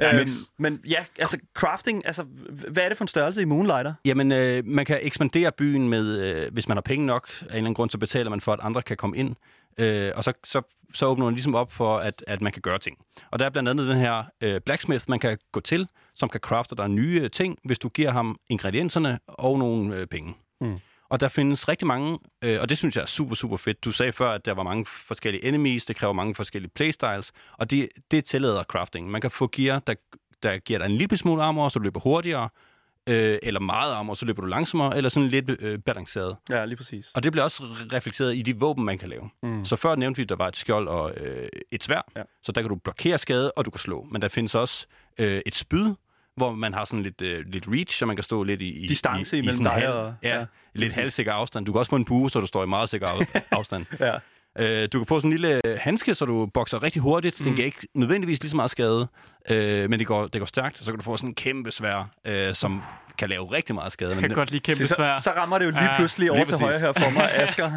[0.00, 2.22] Ja, øhm, men ja, altså crafting, altså,
[2.68, 3.94] hvad er det for en størrelse i Moonlighter?
[4.04, 7.28] Jamen, øh, man kan ekspandere byen med, øh, hvis man har penge nok.
[7.30, 9.36] Af en eller anden grund, så betaler man for, at andre kan komme ind.
[9.78, 10.62] Øh, og så, så,
[10.94, 12.98] så åbner man ligesom op for, at, at man kan gøre ting.
[13.30, 16.40] Og der er blandt andet den her øh, blacksmith, man kan gå til, som kan
[16.40, 20.34] crafte dig nye øh, ting, hvis du giver ham ingredienserne og nogle øh, penge.
[20.60, 20.78] Mm.
[21.10, 23.84] Og der findes rigtig mange, øh, og det synes jeg er super, super fedt.
[23.84, 27.70] Du sagde før, at der var mange forskellige enemies, det kræver mange forskellige playstyles, og
[27.70, 29.10] det, det tillader crafting.
[29.10, 29.94] Man kan få gear, der,
[30.42, 32.48] der giver dig en lille smule armor, så du løber hurtigere,
[33.08, 36.36] øh, eller meget armor, så løber du langsommere, eller sådan lidt øh, balanceret.
[36.50, 37.10] Ja, lige præcis.
[37.14, 39.30] Og det bliver også re- reflekteret i de våben, man kan lave.
[39.42, 39.64] Mm.
[39.64, 42.22] Så før nævnte vi, at der var et skjold og øh, et svær, Ja.
[42.42, 44.06] så der kan du blokere skade, og du kan slå.
[44.12, 44.86] Men der findes også
[45.18, 45.94] øh, et spyd,
[46.36, 48.68] hvor man har sådan lidt, øh, lidt reach, så man kan stå lidt i...
[48.84, 50.44] i Distance i, i imellem sådan dig halv, og- Ja, ja,
[50.74, 51.66] lidt halvsikker afstand.
[51.66, 53.86] Du kan også få en bue, så du står i meget sikker af, afstand.
[54.00, 54.14] Ja.
[54.58, 57.40] Øh, du kan få sådan en lille handske, så du bokser rigtig hurtigt.
[57.40, 57.44] Mm.
[57.44, 59.08] Den giver ikke nødvendigvis lige så meget skade,
[59.50, 60.78] øh, men det går, det går stærkt.
[60.78, 62.82] Så kan du få sådan en kæmpe svær, øh, som
[63.18, 64.10] kan lave rigtig meget skade.
[64.10, 65.18] Jeg Men kan godt lide kæmpe Så, svær.
[65.18, 67.72] så rammer det jo lige Ja, pludselig over lige til højre her for mig, Asger.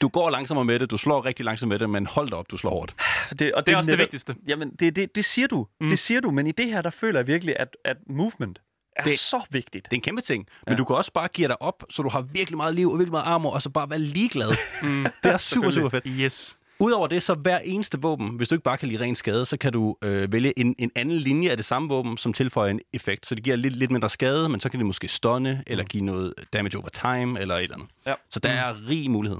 [0.00, 2.50] Du går langsommere med det, du slår rigtig langsomt med det, men hold da op,
[2.50, 2.94] du slår hårdt.
[3.38, 4.34] Det, og Det er også det netop- vigtigste.
[4.48, 5.66] Jamen, det, det, det siger du.
[5.80, 5.88] Mm.
[5.88, 8.60] Det siger du, men i det her, der føler jeg virkelig, at, at movement
[8.96, 9.84] er det, så vigtigt.
[9.84, 10.76] Det er en kæmpe ting, men Ja.
[10.78, 13.12] du kan også bare give dig op, så du har virkelig meget liv og virkelig
[13.12, 14.50] meget armor, og så bare være ligeglad.
[14.82, 15.06] Mm.
[15.24, 16.04] Det er super, super fedt.
[16.06, 16.56] Yes.
[16.78, 19.56] Udover det, så hver eneste våben, hvis du ikke bare kan lide ren skade, så
[19.56, 22.80] kan du øh, vælge en, en anden linje af det samme våben, som tilføjer en
[22.92, 23.26] effekt.
[23.26, 26.04] Så det giver lidt, lidt mindre skade, men så kan det måske stunne, eller give
[26.04, 27.88] noget damage over time, eller et eller andet.
[28.06, 28.14] Ja.
[28.30, 29.38] Så der er rig mulighed.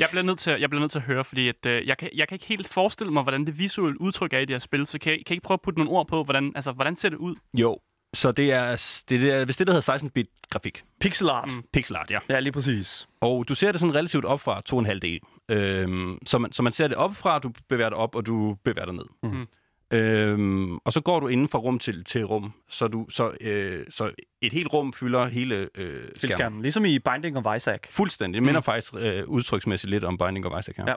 [0.00, 2.10] Jeg bliver nødt til, jeg bliver nødt til at høre, fordi at, øh, jeg, kan,
[2.14, 4.86] jeg kan ikke helt forestille mig, hvordan det visuelle udtryk er i det her spil,
[4.86, 6.96] så kan I, kan I ikke prøve at putte nogle ord på, hvordan, altså, hvordan
[6.96, 7.34] ser det ud?
[7.58, 7.78] Jo,
[8.14, 10.84] så det er, det er hvis det, der hedder 16-bit grafik.
[11.00, 11.48] Pixel art.
[11.48, 11.54] Mm.
[11.54, 11.62] Mm.
[11.72, 12.18] Pixel art, ja.
[12.28, 13.08] Ja, lige præcis.
[13.20, 15.44] Og du ser det sådan relativt op fra 2,5D.
[15.48, 18.56] Øhm, så, man, så man ser det op fra, du bevæger dig op, og du
[18.64, 19.06] bevæger dig ned.
[19.22, 19.46] Mhm.
[19.92, 22.52] Øhm, og så går du inden fra rum til, til rum.
[22.68, 26.16] Så, du, så, øh, så et helt rum fylder hele øh, skærmen.
[26.16, 26.62] Spilskærmen.
[26.62, 27.80] Ligesom i Binding of Isaac.
[27.90, 28.34] Fuldstændig.
[28.34, 28.64] Det minder mm.
[28.64, 30.84] faktisk øh, udtryksmæssigt lidt om Binding of Isaac her.
[30.88, 30.94] Ja.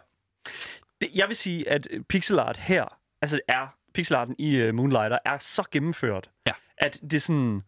[1.02, 5.38] Det, jeg vil sige, at pixel art her, altså er pixelarten i uh, Moonlighter, er
[5.40, 6.52] så gennemført, Ja.
[6.78, 7.62] At det er sådan...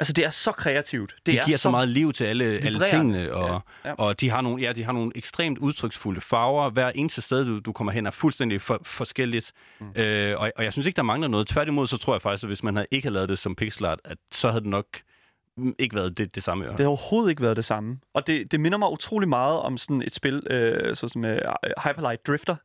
[0.00, 1.14] Altså, det er så kreativt.
[1.16, 3.94] Det, Det er giver så meget liv til alle, alle tingene, og, Ja, ja.
[3.98, 6.70] og de, har nogle, ja, de har nogle ekstremt udtryksfulde farver.
[6.70, 9.52] Hver eneste sted, du, du kommer hen, er fuldstændig for, forskelligt.
[9.80, 9.92] Mm.
[9.96, 11.46] Øh, og, og jeg synes ikke, der mangler noget.
[11.46, 13.84] Tværtimod, så tror jeg faktisk, at hvis man havde ikke havde lavet det som pixel
[13.84, 14.86] art, at så havde det nok
[15.78, 16.64] ikke været det, det samme.
[16.64, 17.98] Det har overhovedet ikke været det samme.
[18.14, 21.30] Og det, det minder mig utrolig meget om sådan et spil, øh, så som uh,
[21.84, 22.56] Hyperlight Drifter,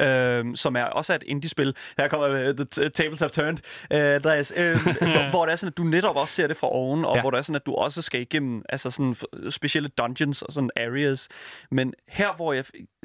[0.00, 1.76] øh, som er også er et indie-spil.
[1.98, 3.58] Her kommer uh, The Tables Have Turned,
[3.92, 6.68] øh, Andreas, øh, hvor, hvor det er sådan, at du netop også ser det fra
[6.72, 7.20] oven, og ja.
[7.20, 9.16] Hvor det er sådan, at du også skal igennem altså sådan
[9.50, 11.28] specielle dungeons og sådan areas.
[11.70, 12.64] Men her, hvor jeg...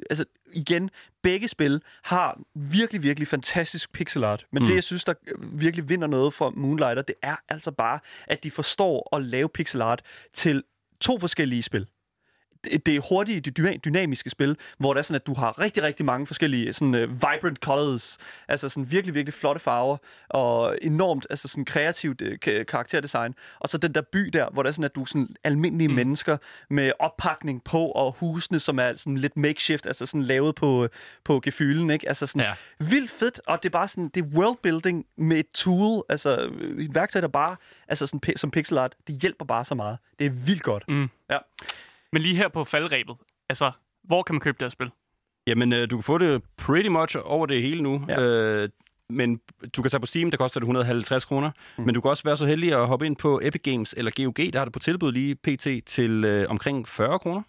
[0.10, 0.90] Altså, igen,
[1.24, 4.46] begge spil har virkelig, virkelig fantastisk pixel art.
[4.52, 4.66] Men mm.
[4.66, 4.68] Mm.
[4.68, 8.52] det, jeg synes, der virkelig vinder noget for Moonlighter, det er altså bare, at de
[8.52, 10.02] forstår at lave pixel art
[10.34, 10.64] til
[11.02, 11.88] to forskellige spil.
[12.86, 16.06] Det, hurtige, det dyna- dynamiske spil, hvor det er sådan, at du har rigtig, rigtig
[16.06, 19.98] mange forskellige sådan, uh, vibrant colors, altså sådan virkelig, virkelig flotte farver,
[20.30, 23.34] og enormt altså sådan kreativt uh, karakterdesign.
[23.60, 25.88] Og så den der by der, hvor det er sådan, at du er sådan almindelige
[25.88, 25.94] mm.
[25.96, 26.38] mennesker
[26.70, 30.88] med oppakning på, og husene, som er sådan lidt makeshift, altså sådan lavet på,
[31.24, 32.08] på gefylen, ikke?
[32.08, 32.86] Altså sådan Ja.
[32.86, 36.96] vildt fedt, og det er bare sådan, det er worldbuilding med et tool, altså et
[36.96, 37.56] værktøj, der bare,
[37.88, 39.98] altså sådan, som pixel art, det hjælper bare så meget.
[40.20, 40.84] Det er vildt godt.
[40.88, 41.10] Mm.
[41.30, 41.38] Ja.
[42.16, 43.16] Men lige her på faldrebet,
[43.50, 43.72] altså,
[44.04, 44.92] hvor kan man købe det her spil?
[45.48, 48.06] Jamen, øh, du kan få det pretty much over det hele nu.
[48.10, 48.22] Ja.
[48.22, 48.70] Øh,
[49.10, 49.40] men
[49.76, 51.52] du kan tage på Steam, der koster det 150 kroner.
[51.78, 51.84] Mm.
[51.84, 54.54] Men du kan også være så heldig at hoppe ind på Epic Games eller GOG,
[54.54, 55.88] der har det på tilbud lige pt.
[55.88, 57.42] til øh, omkring 40 kroner.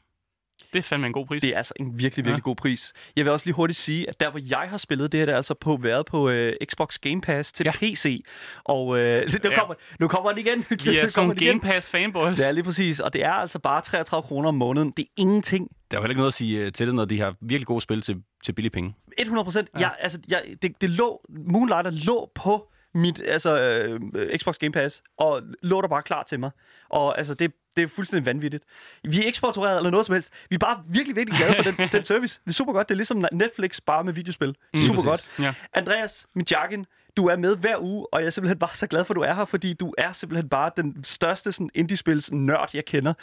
[0.77, 1.41] Det er fandme en god pris.
[1.43, 2.51] Det er altså en virkelig, virkelig Ja.
[2.51, 2.93] god pris.
[3.17, 5.33] Jeg vil også lige hurtigt sige, at der, hvor jeg har spillet det her, det
[5.33, 7.73] er altså på, været på øh, Xbox Game Pass til Ja.
[7.73, 8.25] PC.
[8.65, 9.59] Og øh, nu, Ja.
[9.59, 10.65] kommer, nu kommer den igen.
[10.85, 11.35] Vi er som.
[11.37, 12.41] Game Pass fanboys.
[12.41, 13.01] Ja, lige præcis.
[13.01, 14.91] Og det er altså bare 33 kroner om måneden.
[14.97, 15.69] Det er ingenting.
[15.91, 17.67] Der er jo heller ikke noget at sige øh, til det, når de har virkelig
[17.67, 18.95] gode spil til, til billige penge.
[19.19, 19.69] 100 procent.
[19.75, 19.81] Ja.
[19.81, 25.03] Jeg, altså, jeg, det, det lå, Moonlighter lå på mit altså, øh, Xbox Game Pass,
[25.19, 26.51] og lå der bare klar til mig.
[26.89, 28.65] Og altså, det, det er fuldstændig vanvittigt.
[29.05, 30.31] Vi er ikke sponsoreret eller noget som helst.
[30.51, 32.41] Vi er bare virkelig, virkelig glade for den, den service.
[32.45, 32.89] Det er super godt.
[32.89, 34.49] Det er ligesom Netflix, bare med videospil.
[34.49, 35.33] Mm, super præcis.
[35.37, 35.47] godt.
[35.47, 35.55] Ja.
[35.73, 39.15] Andreas Mijakin, du er med hver uge, og jeg er simpelthen bare så glad for,
[39.15, 42.85] at du er her, fordi du er simpelthen bare den største sådan, indie-spils nørd, jeg
[42.85, 43.15] kender.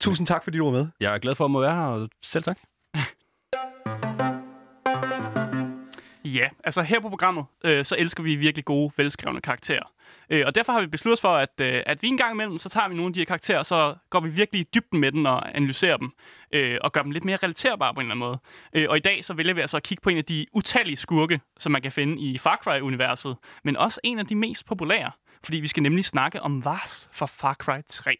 [0.00, 0.86] Tusind tak, fordi du var med.
[1.00, 2.58] Jeg er glad for at må være her, og selv tak.
[6.34, 9.92] Ja, altså her på programmet, øh, så elsker vi virkelig gode, velskrevne karakterer.
[10.30, 12.58] Øh, og derfor har vi besluttet os for, at, øh, at vi en gang imellem,
[12.58, 15.12] så tager vi nogle af de her karakterer, så går vi virkelig i dybden med
[15.12, 16.10] den og analyserer dem,
[16.52, 18.38] øh, og gør dem lidt mere relaterbare på en eller anden måde.
[18.72, 20.96] Øh, og i dag så vælger vi altså at kigge på en af de utallige
[20.96, 25.10] skurke, som man kan finde i Far Cry-universet, men også en af de mest populære,
[25.44, 28.16] fordi vi skal nemlig snakke om Vars fra Far Cry 3.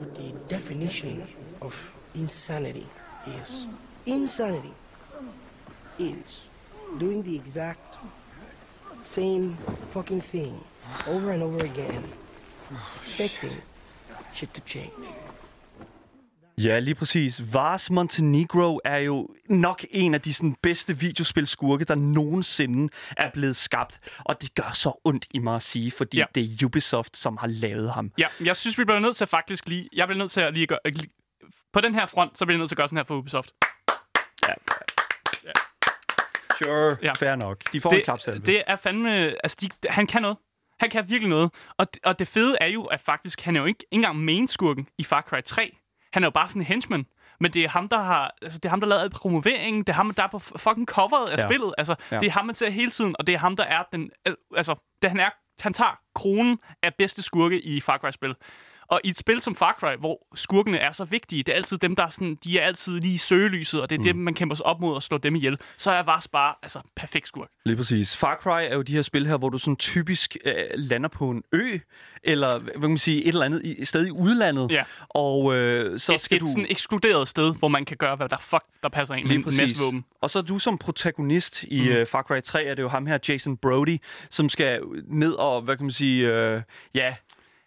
[0.00, 1.26] what the definition
[1.60, 1.74] of
[2.14, 2.86] insanity
[3.26, 3.66] is.
[4.06, 4.72] Insanity
[5.98, 6.42] is
[7.00, 7.98] doing the exact
[9.02, 9.56] same
[9.90, 10.66] fucking thing
[11.06, 12.04] over and over again,
[12.96, 13.52] expecting
[14.32, 14.92] shit to change.
[16.58, 17.42] Ja, lige præcis.
[17.52, 23.56] Vars Montenegro er jo nok en af de sådan, bedste videospilskurke, der nogensinde er blevet
[23.56, 24.00] skabt.
[24.18, 26.24] Og det gør så ondt i mig at sige, fordi Ja.
[26.36, 26.40] ja.
[26.40, 28.12] det er Ubisoft, som har lavet ham.
[28.18, 29.88] Ja, jeg synes, vi bliver nødt til at faktisk lige...
[29.92, 30.78] Jeg bliver nødt til at lige gøre...
[31.72, 33.52] På den her front, så bliver jeg nødt til at gøre sådan her for Ubisoft.
[36.58, 36.96] Sure.
[37.02, 37.12] Ja.
[37.12, 37.72] Fair nok.
[37.72, 38.38] De får en klapsalve.
[38.38, 39.10] det er fandme...
[39.44, 40.36] Altså, de, han kan noget.
[40.80, 41.50] Han kan virkelig noget.
[41.78, 44.16] Og, det- og det fede er jo, at faktisk, han er jo ikke, ikke engang
[44.24, 45.76] main-skurken i Far Cry 3.
[46.12, 47.06] Han er jo bare sådan en henchman.
[47.40, 49.80] Men det er ham, der har, altså, det er ham, der lavede promoveringen.
[49.82, 51.48] Det er ham, der er på fucking coveret af Ja.
[51.48, 51.74] spillet.
[51.78, 52.18] Altså, Ja.
[52.18, 54.10] det er ham, man ser hele tiden, og det er ham, der er den...
[54.24, 55.30] al- Altså, det, han er...
[55.60, 58.34] Han tager kronen af bedste skurke i Far Cry-spil.
[58.88, 61.78] Og i et spil som Far Cry, hvor skurkene er så vigtige, det er altid
[61.78, 64.04] dem, der er sådan, de er altid lige i søgelyset, og det er mm.
[64.04, 65.58] dem, man kæmper sig op mod og slår dem ihjel.
[65.76, 67.48] Så er Vars bare altså, perfekt skurk.
[67.64, 68.16] Lige præcis.
[68.16, 71.30] Far Cry er jo de her spil her, hvor du sådan typisk øh, lander på
[71.30, 71.78] en ø,
[72.22, 74.70] eller hvad kan man sige, et eller andet i, et sted i udlandet.
[74.70, 74.84] Ja.
[75.08, 76.46] Og øh, så et, skal et du...
[76.46, 79.80] sådan ekskluderet sted, hvor man kan gøre, hvad der fuck der passer ind med præcis.
[79.80, 80.04] våben.
[80.20, 81.96] Og så er du som protagonist i mm.
[81.96, 83.98] uh, Far Cry 3, er det jo ham her, Jason Brody,
[84.30, 86.62] som skal ned og, hvad kan man sige, uh,
[86.94, 87.14] ja,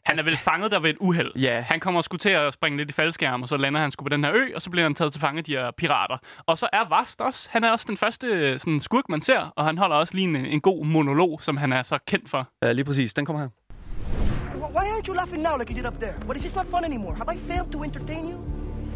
[0.06, 1.32] Han er vel fanget der ved et uheld.
[1.36, 1.62] Ja.
[1.62, 4.10] Han kommer sgu til at springe lidt i faldskærm, og så lander han sgu på
[4.10, 6.18] den her ø, og så bliver han taget til fange af de her pirater.
[6.46, 7.48] Og så er Vast også.
[7.52, 10.24] Han er også den første øh, sådan, skurk, man ser, og han holder også lige
[10.28, 12.48] en, en god monolog, som han er så kendt for.
[12.66, 13.50] uh, lige præcis, den kommer her.
[13.50, 16.14] Wh- Why aren't you laughing now like you did up there?
[16.26, 17.16] What is this not fun anymore?
[17.16, 18.38] Have I failed to entertain you?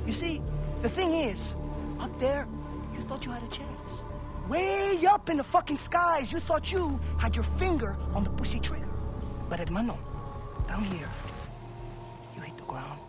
[0.08, 0.42] You see,
[0.82, 1.56] the thing is,
[2.04, 2.46] up there,
[2.96, 3.88] you thought you had a chance.
[4.50, 8.60] Way up in the fucking skies, you thought you had your finger on the pussy
[8.60, 8.88] trigger.
[9.50, 9.94] But hermano,
[10.68, 11.10] down here,
[12.36, 13.00] you hit the ground.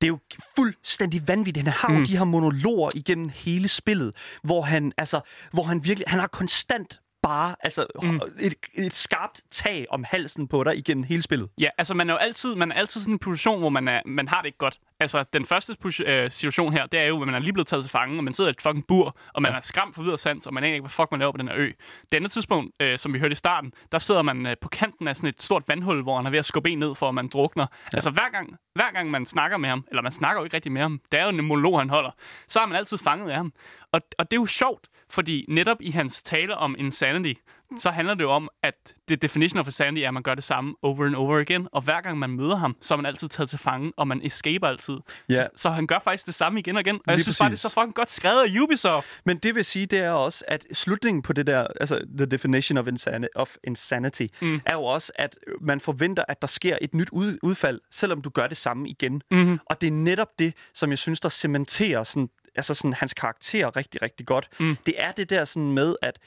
[0.00, 0.18] Det er jo
[0.56, 1.66] fuldstændig vanvittigt.
[1.66, 1.96] Han har mm.
[1.96, 5.20] jo de her monologer igennem hele spillet, hvor han, altså,
[5.52, 8.20] hvor han virkelig, han har konstant bare altså, mm.
[8.40, 11.48] et, et skarpt tag om halsen på dig igennem hele spillet.
[11.60, 14.00] Ja, altså man er jo altid, man er altid sådan en position, hvor man, er,
[14.06, 14.78] man har det ikke godt.
[15.00, 17.84] Altså den første øh, situation her, det er jo, at man er lige blevet taget
[17.84, 19.56] til fange, og man sidder i et fucking bur, og man ja.
[19.56, 21.48] er skræmt for videre sans, og man aner ikke, hvad fuck man laver på den
[21.48, 21.70] her ø.
[22.10, 25.08] Det andet tidspunkt, øh, som vi hørte i starten, der sidder man øh, på kanten
[25.08, 27.14] af sådan et stort vandhul, hvor han er ved at skubbe en ned, for at
[27.14, 27.66] man drukner.
[27.92, 27.96] Ja.
[27.96, 30.72] Altså hver gang, hver gang man snakker med ham, eller man snakker jo ikke rigtig
[30.72, 32.10] med ham, det er jo en monolog, han holder,
[32.48, 33.52] så er man altid fanget af ham.
[33.92, 37.32] Og, og det er jo sjovt, Fordi netop i hans tale om insanity,
[37.78, 40.44] så handler det jo om, at the definition of insanity er, at man gør det
[40.44, 41.68] samme over and over again.
[41.72, 44.20] Og hver gang man møder ham, så er man altid taget til fange, og man
[44.24, 44.94] escaper altid.
[45.28, 45.34] Ja.
[45.34, 46.94] Så, så han gør faktisk det samme igen og igen.
[46.94, 47.62] Og jeg Lige synes bare, det er præcis.
[47.62, 49.06] så fucking godt skrevet af Ubisoft.
[49.24, 52.78] Men det vil sige, det er også, at slutningen på det der, altså the definition
[52.78, 54.60] of, insani- of insanity, mm.
[54.66, 58.30] er jo også, at man forventer, at der sker et nyt ud- udfald, selvom du
[58.30, 59.22] gør det samme igen.
[59.30, 59.58] Mm-hmm.
[59.66, 63.76] Og det er netop det, som jeg synes, der cementerer sådan, altså sådan, hans karakter
[63.76, 64.48] rigtig, rigtig godt.
[64.60, 64.76] Mm.
[64.86, 66.18] Det er det der sådan med, at,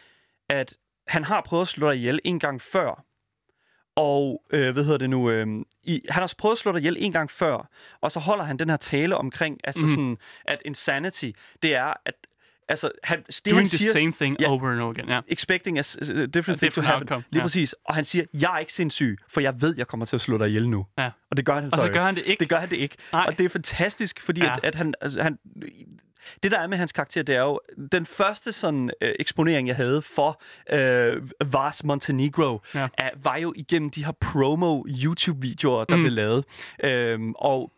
[0.50, 0.76] at
[1.08, 3.06] han har prøvet at slå dig ihjel en gang før,
[3.96, 5.30] og øh, hvad hedder det nu?
[5.30, 5.48] Øh,
[5.84, 7.70] i, han har prøvet at slå dig ihjel en gang før,
[8.02, 9.90] og så holder han den her tale omkring, altså mm.
[9.92, 11.30] sådan, at insanity,
[11.62, 12.14] det er, at
[12.70, 14.50] altså, han, det, Doing han the siger, same thing Ja.
[14.50, 15.10] over and over again.
[15.10, 15.22] Ja.
[15.28, 17.02] expecting a, a different, A thing to different happen.
[17.04, 17.44] outcome, Lige ja.
[17.44, 17.76] præcis.
[17.86, 20.38] Og han siger, jeg er ikke sindssyg, for jeg ved, jeg kommer til at slå
[20.38, 20.86] dig ihjel nu.
[20.98, 21.10] Ja.
[21.32, 22.40] Og det gør han Og så så gør han det ikke.
[22.40, 22.96] Det gør han det ikke.
[23.14, 23.26] Nej.
[23.28, 24.52] Og det er fantastisk, fordi Ja.
[24.54, 25.38] at, at han, altså, han...
[26.44, 27.60] Det, der er med hans karakter, det er jo...
[27.92, 31.22] Den første sådan øh, eksponering, jeg havde for øh,
[31.54, 32.88] Vars Montenegro, Ja.
[32.98, 36.02] er, var jo igennem de her promo-YouTube-videoer, der mm.
[36.02, 36.46] blev lavet.
[36.84, 37.72] Øhm, og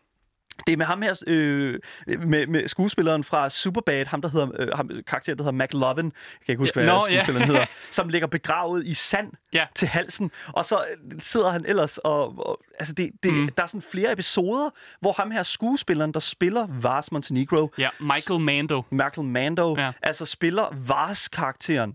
[0.66, 1.78] det er med ham her, øh,
[2.26, 6.12] med, med skuespilleren fra Superbad, ham der hedder, øh, ham, karakteren, der hedder McLovin, jeg
[6.46, 9.66] kan ikke huske, hvad no, skuespilleren hedder, som ligger begravet i sand Ja.
[9.74, 13.48] til halsen, og så øh, sidder han ellers og, og altså det, det, mm.
[13.56, 14.70] der er sådan flere episoder,
[15.00, 18.82] hvor ham her skuespilleren, der spiller Vars Montenegro, Ja, Michael Mando.
[18.90, 19.92] Michael Mando, ja.
[20.02, 21.94] altså spiller Vars-karakteren.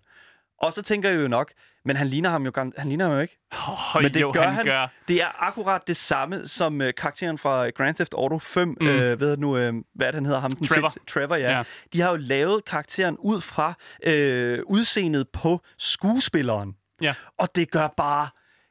[0.62, 1.52] Og så tænker jeg jo nok,
[1.88, 3.38] men han ligner ham jo, han ligner ham jo ikke.
[3.52, 4.66] Oh, Men det jo, gør han, han.
[4.66, 4.88] gør.
[5.08, 8.78] Det er akkurat det samme som øh, karakteren fra Grand Theft Auto 5.
[8.82, 8.88] Mm.
[8.88, 10.52] Øh, ved nu, øh, hvad han hedder ham?
[10.52, 10.90] Den Trevor.
[10.90, 11.50] seks- Trevor, ja.
[11.52, 11.58] Ja.
[11.58, 11.64] ja.
[11.94, 13.74] De har jo lavet karakteren ud fra
[14.04, 16.76] øh, udseendet på skuespilleren.
[17.02, 17.14] Ja.
[17.38, 18.28] Og det gør bare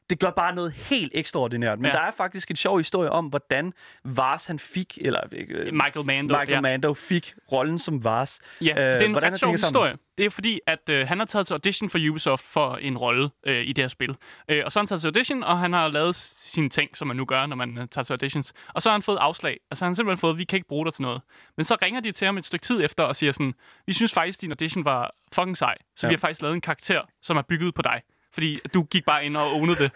[0.09, 1.79] det gør bare noget helt ekstraordinært.
[1.79, 1.91] Men Ja.
[1.91, 6.33] der er faktisk en sjov historie om, hvordan Vars han fik, eller øh, Michael Mando.
[6.39, 6.61] Michael ja.
[6.61, 8.39] Mando fik rollen som Vars.
[8.61, 9.67] Ja, for det er en hvordan ret sjov sammen?
[9.67, 9.97] historie.
[10.17, 13.29] Det er fordi, at øh, han har taget til audition for Ubisoft for en rolle
[13.45, 14.15] øh, i det her spil.
[14.49, 17.07] Øh, og så har han taget til audition, og han har lavet sine ting, som
[17.07, 18.53] man nu gør, når man øh, tager til auditions.
[18.73, 19.57] Og så har han fået afslag.
[19.71, 21.21] Altså han har simpelthen fået, vi kan ikke bruge dig til noget.
[21.57, 23.53] Men så ringer de til ham et stykke tid efter og siger sådan,
[23.87, 25.75] vi synes faktisk, din audition var fucking sej.
[25.97, 26.07] Så.
[26.07, 26.09] Ja.
[26.09, 28.01] vi har faktisk lavet en karakter, som er bygget på dig.
[28.33, 29.91] Fordi du gik bare ind og ownede det.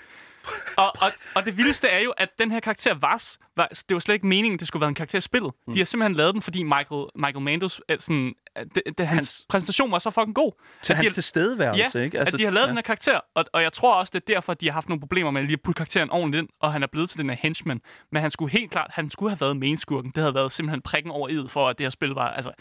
[0.78, 4.00] Og, og, og det vildeste er jo, at den her karakter Vars, var, det var
[4.00, 5.52] slet ikke meningen, det skulle være en karakter i spillet.
[5.68, 5.74] Mm.
[5.74, 9.20] De har simpelthen lavet den, fordi Michael, Michael Mandos, er sådan, at det, det, hans,
[9.20, 10.52] hans præsentation var så fucking god.
[10.82, 12.20] Til de hans har- tilstedeværelse, ja, ikke?
[12.20, 12.70] altså, at de har lavet ja.
[12.70, 15.00] den her karakter, og, og jeg tror også, det er derfor, de har haft nogle
[15.00, 17.38] problemer med at lige putte karakteren ordentligt ind, og han er blevet til den her
[17.40, 17.82] henchman.
[18.12, 20.12] Men han skulle helt klart, han skulle have været mainskurken.
[20.16, 22.52] Det havde været simpelthen prikken over i for, at det her spil var altså,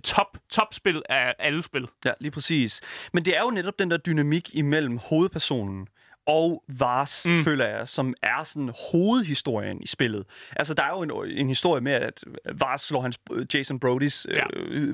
[0.00, 1.88] top, top spil af alle spil.
[2.04, 2.80] Ja, lige præcis.
[3.12, 5.88] Men det er jo netop den der dynamik imellem hovedpersonen
[6.30, 7.44] og Vars, mm.
[7.44, 10.24] føler jeg, som er sådan hovedhistorien i spillet.
[10.56, 13.18] Altså, der er jo en, en historie med, at Vars slår hans
[13.54, 14.42] Jason Brodys øh, Ja.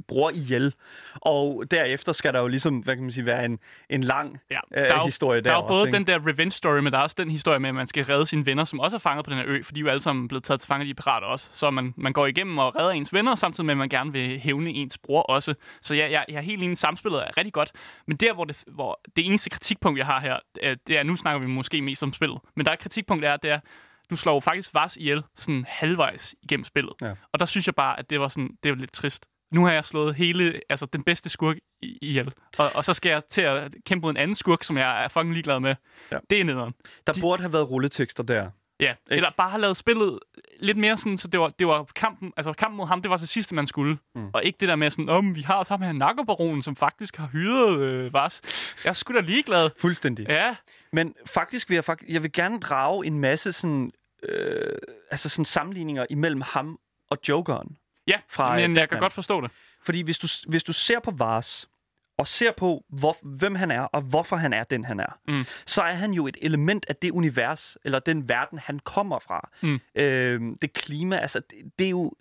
[0.08, 0.74] bror ihjel,
[1.14, 3.58] og derefter skal der jo ligesom, hvad kan man sige, være en,
[3.90, 5.96] en lang Ja, øh, der er jo, historie der er jo også, både ikke?
[5.96, 8.26] den der revenge story, men der er også den historie med, at man skal redde
[8.26, 10.00] sine venner, som også er fanget på den her ø, for de er jo alle
[10.00, 11.48] sammen blevet taget til fange af de pirater også.
[11.52, 14.38] Så man, man går igennem og redder ens venner, samtidig med, at man gerne vil
[14.38, 15.54] hævne ens bror også.
[15.82, 17.72] Så jeg, jeg, jeg er helt enig, samspillet er rigtig godt.
[18.06, 21.16] Men der, hvor det, hvor det eneste kritikpunkt, jeg har her, øh, det er, nu
[21.26, 23.60] snakker vi måske mest om spillet, men der er et kritikpunkt, er, det er,
[24.10, 26.92] du slår jo faktisk Vars ihjel sådan halvvejs igennem spillet.
[27.02, 27.12] Ja.
[27.32, 29.26] Og der synes jeg bare, at det var sådan, det var lidt trist.
[29.52, 32.32] Nu har jeg slået hele, altså den bedste skurk i- ihjel.
[32.58, 35.08] Og, og så skal jeg til at kæmpe mod en anden skurk, som jeg er
[35.08, 35.74] fucking ligeglad med.
[36.12, 36.18] Ja.
[36.30, 36.74] Det er nederen.
[37.06, 38.50] Der burde have været rulletekster der.
[38.80, 40.18] Ja, eller bare have lavet spillet
[40.60, 43.16] lidt mere sådan, så det var, det var kampen, altså kampen mod ham, det var
[43.16, 43.98] det sidste, man skulle.
[44.14, 44.30] Mm.
[44.32, 47.26] Og ikke det der med sådan, om vi har så med narkobaronen, som faktisk har
[47.26, 48.40] hyret øh, Vars.
[48.84, 49.70] Jeg er sgu da ligeglad.
[49.80, 50.26] Fuldstændig.
[50.28, 50.56] Ja,
[50.92, 54.78] Men faktisk vil jeg, fakt- jeg vil gerne drage en masse sådan, øh,
[55.10, 56.78] altså sådan sammenligninger imellem ham
[57.10, 57.76] og Jokeren.
[58.06, 59.00] ja Fra, men øh, jeg kan Batman.
[59.00, 59.50] godt forstå det.
[59.84, 61.68] Fordi hvis du, hvis du ser på Vars,
[62.18, 65.44] og ser på, hvor, hvem han er, og hvorfor han er den, han er, Mm.
[65.66, 69.50] så er han jo et element af det univers, eller den verden, han kommer fra.
[69.62, 69.80] Mm.
[69.94, 72.12] Øh, det klima, altså, det, det er jo...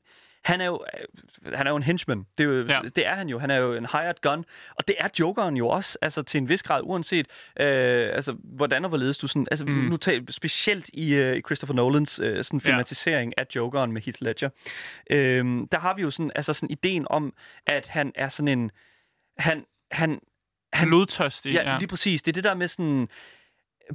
[0.45, 0.83] Han er jo,
[1.45, 2.25] øh, han er jo en henchman.
[2.37, 2.73] Det er, jo, Ja.
[2.73, 2.79] ja.
[2.95, 3.39] det er han jo.
[3.39, 4.45] Han er jo en hired gun.
[4.75, 7.27] Og det er Jokeren jo også, altså til en vis grad, uanset
[7.59, 7.65] øh,
[8.13, 9.47] altså, hvordan og hvorledes du sådan...
[9.51, 9.71] Altså, Mm.
[9.71, 12.69] nu taler specielt i, øh, Christopher Nolans øh, sådan Ja.
[12.69, 14.49] filmatisering af Jokeren med Heath Ledger.
[15.11, 17.33] Øh, der har vi jo sådan, altså sådan ideen om,
[17.67, 18.71] at han er sådan en...
[19.37, 20.19] Han, han,
[20.73, 21.53] han, Blodtørstig.
[21.53, 22.21] Ja, ja, lige præcis.
[22.21, 23.07] Det er det der med sådan...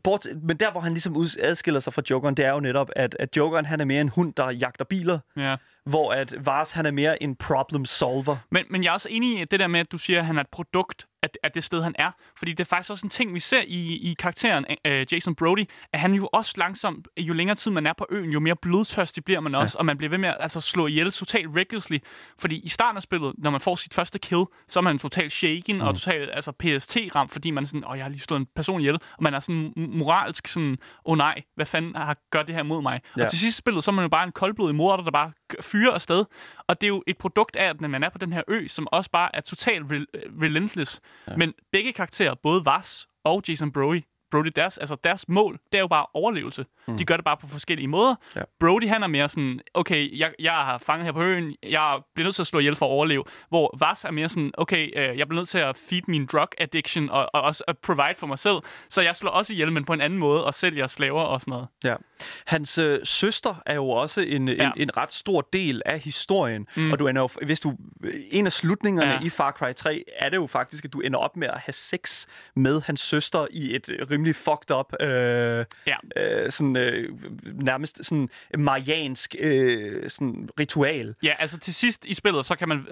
[0.05, 3.17] Bort, men der, hvor han ligesom adskiller sig fra Jokeren, det er jo netop, at,
[3.19, 5.57] at Jokeren han er mere en hund, der jagter biler, ja.
[5.85, 8.37] hvor at Vars han er mere en problem solver.
[8.51, 10.37] Men, men jeg er også enig i det der med, at du siger, at han
[10.37, 12.11] er et produkt at, at det sted, han er.
[12.37, 15.65] Fordi det er faktisk også en ting, vi ser i, i karakteren øh, Jason Brody,
[15.93, 19.25] at han jo også langsomt, jo længere tid man er på øen, jo mere blodtørstig
[19.25, 19.79] bliver man også, ja.
[19.79, 21.99] og man bliver ved med at altså, slå ihjel totalt recklessly.
[22.39, 25.33] Fordi i starten af spillet, når man får sit første kill, så er man totalt
[25.33, 25.83] shaken mm.
[25.83, 28.81] og totalt altså, PST-ramt, fordi man er sådan, åh, jeg har lige slået en person
[28.81, 32.63] ihjel, og man er sådan moralsk sådan, åh nej, hvad fanden har gør det her
[32.63, 33.01] mod mig?
[33.17, 33.23] Ja.
[33.23, 35.93] Og til sidst spillet, så er man jo bare en koldblodig morder, der bare fyrer
[35.93, 36.25] afsted.
[36.71, 38.89] Og det er jo et produkt af, at man er på den her ø, som
[38.93, 40.05] også bare er totalt re-
[40.43, 41.01] relentless.
[41.29, 41.37] Ja.
[41.37, 45.83] Men begge karakterer, både Vars og Jason Brody, Brody, deres, altså deres mål, det er
[45.83, 46.67] jo bare overlevelse.
[46.89, 46.99] Mm.
[46.99, 48.15] De gør det bare på forskellige måder.
[48.37, 48.41] Ja.
[48.61, 52.27] Brody, han er mere sådan, okay, jeg, jeg har fanget her på øen, jeg bliver
[52.27, 53.25] nødt til at slå ihjel for at overleve.
[53.49, 56.49] Hvor Vas er mere sådan, okay, øh, jeg bliver nødt til at feed min drug
[56.59, 58.57] addiction og, og også at provide for mig selv.
[58.89, 61.53] Så jeg slår også ihjel, men på en anden måde, og sælger slaver og sådan
[61.53, 61.69] noget.
[61.85, 61.95] Ja.
[62.47, 64.67] Hans øh, søster er jo også en, ja.
[64.67, 66.67] en, en ret stor del af historien.
[66.77, 66.93] Mm.
[66.93, 67.77] Og du ender jo, hvis du,
[68.31, 69.21] en af slutningerne ja.
[69.23, 71.73] i Far Cry 3, er det jo faktisk, at du ender op med at have
[71.73, 72.27] sex
[72.57, 73.89] med hans søster i et
[74.21, 75.97] rimelig fucked up, øh, ja.
[76.17, 77.09] øh, sådan øh,
[77.45, 81.15] nærmest sådan mariansk øh, sådan ritual.
[81.23, 82.87] Ja, altså til sidst i spillet, så kan man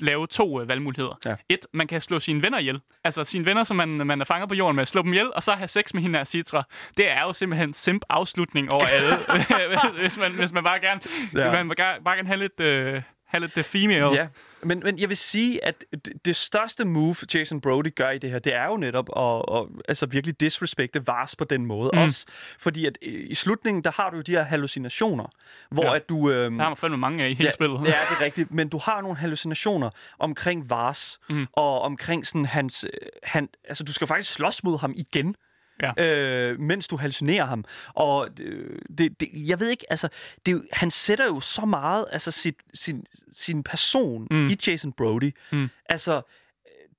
[0.00, 1.18] lave to øh, valgmuligheder.
[1.24, 1.34] Ja.
[1.48, 2.80] Et, man kan slå sine venner ihjel.
[3.04, 5.42] Altså sine venner, som man, man er fanget på jorden med, slå dem ihjel, og
[5.42, 6.62] så have sex med hende af Citra.
[6.96, 9.14] Det er jo simpelthen simp afslutning over alle.
[10.00, 11.00] hvis, man, hvis man bare gerne,
[11.34, 11.64] ja.
[11.64, 12.60] man bare, bare gerne have lidt...
[12.60, 14.12] Øh, have lidt the female.
[14.12, 14.26] Ja,
[14.62, 15.84] men, men jeg vil sige, at
[16.24, 19.66] det største move, Jason Brody gør i det her, det er jo netop at, at
[19.88, 21.90] altså virkelig disrespekte Vars på den måde.
[21.92, 21.98] Mm.
[21.98, 22.26] Også
[22.58, 25.26] fordi, at i slutningen, der har du jo de her hallucinationer,
[25.70, 25.96] hvor ja.
[25.96, 26.30] at du...
[26.30, 27.80] Øhm, der har man fandme mange af i hele ja, spillet.
[27.80, 28.50] Ja, det er rigtigt.
[28.50, 31.46] Men du har nogle hallucinationer omkring Vars, mm.
[31.52, 32.84] og omkring sådan hans...
[32.84, 35.34] Øh, han, altså, du skal faktisk slås mod ham igen
[35.82, 36.50] ja.
[36.50, 37.64] øh, mens du hallucinerer ham.
[37.94, 40.08] Og øh, det, det, jeg ved ikke, altså,
[40.46, 44.48] det, han sætter jo så meget altså sit, sin, sin person mm.
[44.48, 45.32] i Jason Brody.
[45.52, 45.68] Mm.
[45.88, 46.22] Altså,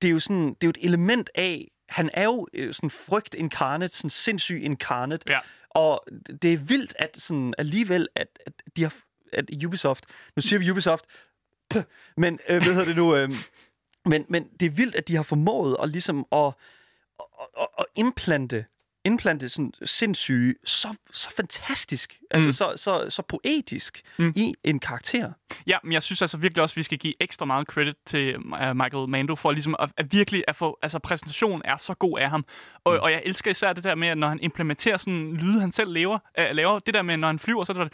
[0.02, 2.90] det er jo sådan, det er jo et element af, han er jo øh, sådan
[2.90, 5.24] frygt incarnate, sådan sindssyg incarnate.
[5.32, 5.38] Ja.
[5.70, 6.06] Og
[6.42, 8.94] det er vildt, at sådan alligevel, at, at de har,
[9.32, 10.04] at Ubisoft,
[10.36, 11.04] nu siger vi Ubisoft,
[12.16, 13.30] men øh, hvad hedder det nu, øh,
[14.04, 16.52] men, men det er vildt, at de har formået at ligesom at
[17.60, 18.64] at, at implante
[19.04, 22.52] indplante sådan sindssyge, så, så fantastisk, altså mm.
[22.52, 24.32] så, så, så poetisk mm.
[24.36, 25.32] i en karakter.
[25.66, 28.36] Ja, men jeg synes altså virkelig også, at vi skal give ekstra meget credit til
[28.36, 32.18] uh, Michael Mando for ligesom at, at virkelig at få, altså præsentationen er så god
[32.18, 32.44] af ham.
[32.84, 33.00] Og, mm.
[33.02, 35.92] og jeg elsker især det der med, at når han implementerer sådan lyde, han selv
[35.92, 37.92] lever, uh, laver, det der med, når han flyver, så er det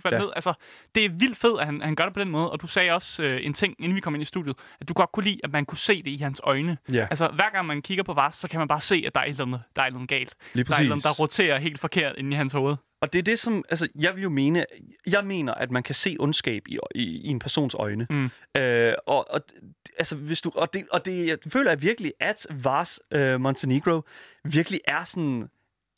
[0.00, 0.20] faldt ja.
[0.20, 0.30] ned.
[0.36, 0.52] Altså,
[0.94, 2.50] det er vildt fedt, at han, han gør det på den måde.
[2.50, 4.94] Og du sagde også øh, en ting, inden vi kom ind i studiet, at du
[4.94, 6.78] godt kunne lide, at man kunne se det i hans øjne.
[6.92, 7.06] Ja.
[7.10, 9.24] Altså, hver gang man kigger på Vars, så kan man bare se, at der er
[9.24, 10.34] et eller andet, der er et eller andet galt.
[10.52, 12.76] Lige der er et eller andet, der roterer helt forkert inde i hans hoved.
[13.02, 13.64] Og det er det, som...
[13.68, 14.64] Altså, jeg vil jo mene...
[15.06, 18.06] Jeg mener, at man kan se ondskab i, i, i en persons øjne.
[18.10, 18.30] Mm.
[18.56, 19.40] Øh, og, og,
[19.98, 24.02] altså, hvis du, og, det, og det, jeg føler jeg virkelig, at Vars øh, Montenegro
[24.44, 25.48] virkelig er sådan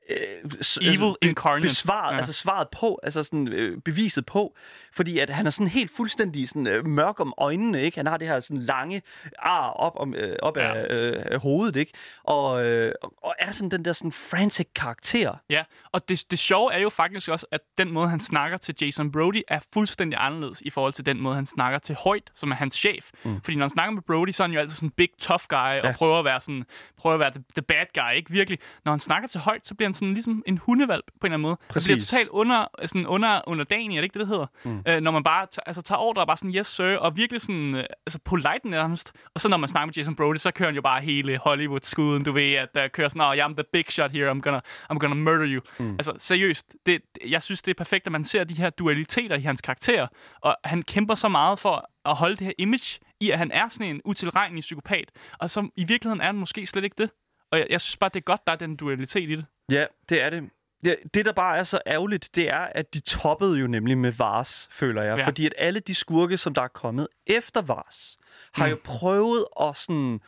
[0.09, 1.62] øh, Evil altså, incarnate.
[1.62, 2.16] Besvaret, ja.
[2.16, 4.57] altså svaret på, altså sådan øh, beviset på,
[4.92, 7.96] fordi at han er sådan helt fuldstændig sådan, øh, mørk om øjnene, ikke?
[7.96, 9.03] Han har det her sådan lange
[9.38, 10.74] ar op, om, øh, op ja.
[10.74, 11.92] af øh, hovedet, ikke?
[12.24, 12.92] Og, øh,
[13.22, 15.34] og er sådan den der sådan frantic karakter.
[15.50, 18.74] Ja, og det, det sjove er jo faktisk også, at den måde, han snakker til
[18.80, 22.50] Jason Brody, er fuldstændig anderledes i forhold til den måde, han snakker til Hoyt, som
[22.50, 23.11] er hans chef.
[23.22, 23.40] Mm.
[23.40, 25.44] Fordi når han snakker med Brody, så er han jo altid sådan en big tough
[25.48, 25.88] guy, ja.
[25.88, 26.64] og prøver at være sådan,
[26.96, 28.30] prøver at være the, the bad guy, ikke?
[28.30, 28.59] Virkelig.
[28.84, 31.34] Når han snakker til Hoyt, så bliver han sådan ligesom en hundevalp på en eller
[31.34, 31.57] anden måde.
[31.68, 31.86] Præcis.
[31.86, 34.47] Det bliver totalt under, sådan under, under dagen, er det ikke det, det hedder?
[34.64, 34.82] Mm.
[34.88, 37.74] Øh, når man bare altså, tager ordre og bare sådan, yes sir, og virkelig sådan,
[37.74, 39.12] øh, altså polite nærmest.
[39.34, 42.24] Og så når man snakker med Jason Brody, så kører han jo bare hele Hollywood-skuden,
[42.24, 44.61] du ved, at der kører sådan, oh, I'm the big shot here, I'm gonna,
[44.93, 45.61] I'm gonna murder you.
[45.78, 45.93] Mm.
[45.93, 49.40] Altså seriøst, det, jeg synes, det er perfekt, at man ser de her dualiteter i
[49.40, 50.07] hans karakter,
[50.40, 53.68] og han kæmper så meget for at holde det her image i, at han er
[53.68, 57.11] sådan en utilregnelig psykopat, og så i virkeligheden er han måske slet ikke det.
[57.53, 59.45] Og jeg, jeg synes bare, det er godt, der er den dualitet i det.
[59.73, 60.51] Ja, det er det.
[60.85, 64.12] Ja, det, der bare er så ærgerligt, det er, at de toppede jo nemlig med
[64.12, 65.18] Vars, føler jeg.
[65.18, 65.27] Ja.
[65.27, 68.18] Fordi at alle de skurke, som der er kommet efter Vars,
[68.53, 68.70] har mm.
[68.70, 70.20] jo prøvet at, sådan,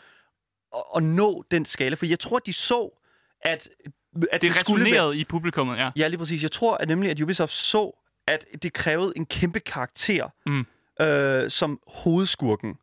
[0.74, 1.94] at, at nå den skala.
[1.94, 3.00] For jeg tror, de så,
[3.42, 3.68] at...
[4.32, 5.16] at det resonerede være...
[5.16, 5.90] i publikummet, ja.
[5.96, 6.42] Ja, lige præcis.
[6.42, 10.66] Jeg tror at nemlig, at Ubisoft så, at det krævede en kæmpe karakter mm.
[11.00, 12.74] øh, som hovedskurken.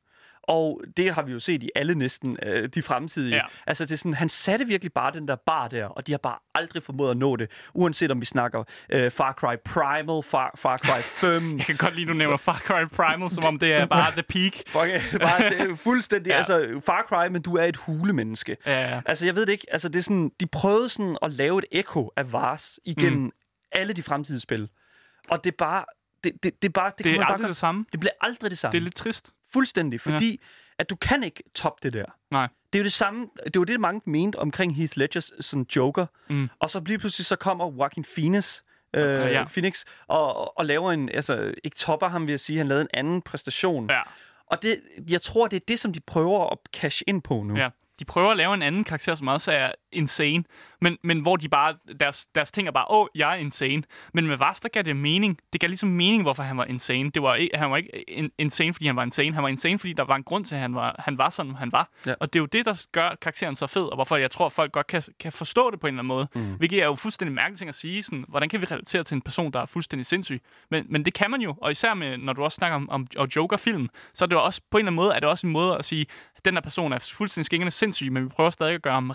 [0.51, 3.35] Og det har vi jo set i alle næsten øh, de fremtidige.
[3.35, 3.41] Ja.
[3.67, 6.17] Altså, det er sådan, han satte virkelig bare den der bar der, og de har
[6.17, 7.51] bare aldrig formået at nå det.
[7.73, 11.57] Uanset om vi snakker øh, Far Cry Primal, Far, Far Cry 5.
[11.57, 14.23] Jeg kan godt lide, du nævner Far Cry Primal, som om det er bare the
[14.23, 14.53] peak.
[14.67, 16.37] Fuck, bare, det fuldstændig, ja.
[16.37, 18.57] altså Far Cry, men du er et hulemenneske.
[18.65, 19.01] Ja, ja.
[19.05, 21.65] Altså, jeg ved det ikke, altså det er sådan, de prøvede sådan at lave et
[21.71, 23.31] ekko af Vars igennem mm.
[23.71, 24.69] alle de fremtidige spil.
[25.29, 25.85] Og det er bare,
[26.23, 26.91] det, det, det bare...
[26.97, 27.85] Det, det er aldrig bare, det samme.
[27.91, 28.71] Det bliver aldrig det samme.
[28.71, 29.31] Det er lidt trist.
[29.53, 30.39] Fuldstændig, fordi
[30.77, 32.05] at du kan ikke toppe det der.
[32.31, 32.47] Nej.
[32.73, 36.05] Det er jo det samme, det var det, mange mente omkring Heath Ledgers sådan Joker.
[36.29, 36.49] Mm.
[36.59, 38.61] Og så lige pludselig så kommer Joaquin Phoenix,
[38.93, 39.27] øh, ja.
[39.27, 39.43] ja.
[39.45, 42.81] Phoenix og, og- og laver en, altså ikke topper ham, vil jeg sige, han lavede
[42.81, 43.89] en anden præstation.
[43.89, 44.01] Ja.
[44.45, 47.57] Og det, jeg tror, det er det, som de prøver at cash ind på nu.
[47.57, 47.69] Ja.
[47.99, 50.43] De prøver at lave en anden karakter, som også er insane,
[50.81, 53.83] men, men hvor de bare, deres, deres ting er bare, åh, jeg er insane.
[54.13, 55.39] Men med Vast, der gav det mening.
[55.53, 57.11] Det gav ligesom mening, hvorfor han var insane.
[57.11, 59.33] Det var, ikke- han var ikke in, insane, fordi han var insane.
[59.33, 61.55] Han var insane, fordi der var en grund til, at han var, han var sådan,
[61.55, 61.89] han var.
[62.05, 62.13] Ja.
[62.19, 64.51] Og det er jo det, der gør karakteren så fed, og hvorfor jeg tror, at
[64.51, 66.27] folk godt kan, kan forstå det på en eller anden måde.
[66.35, 66.53] Mm.
[66.57, 68.03] Hvilket er jo fuldstændig mærkeligt ting at sige.
[68.03, 70.41] Sådan, hvordan kan vi relatere til en person, der er fuldstændig sindssyg?
[70.71, 73.07] Men, men det kan man jo, og især med, når du også snakker om, om,
[73.17, 75.47] om Joker-film, så er det jo også på en eller anden måde, er det også
[75.47, 76.05] en måde at sige,
[76.37, 79.11] at den her person er fuldstændig skængende sindssyg, men vi prøver stadig at gøre ham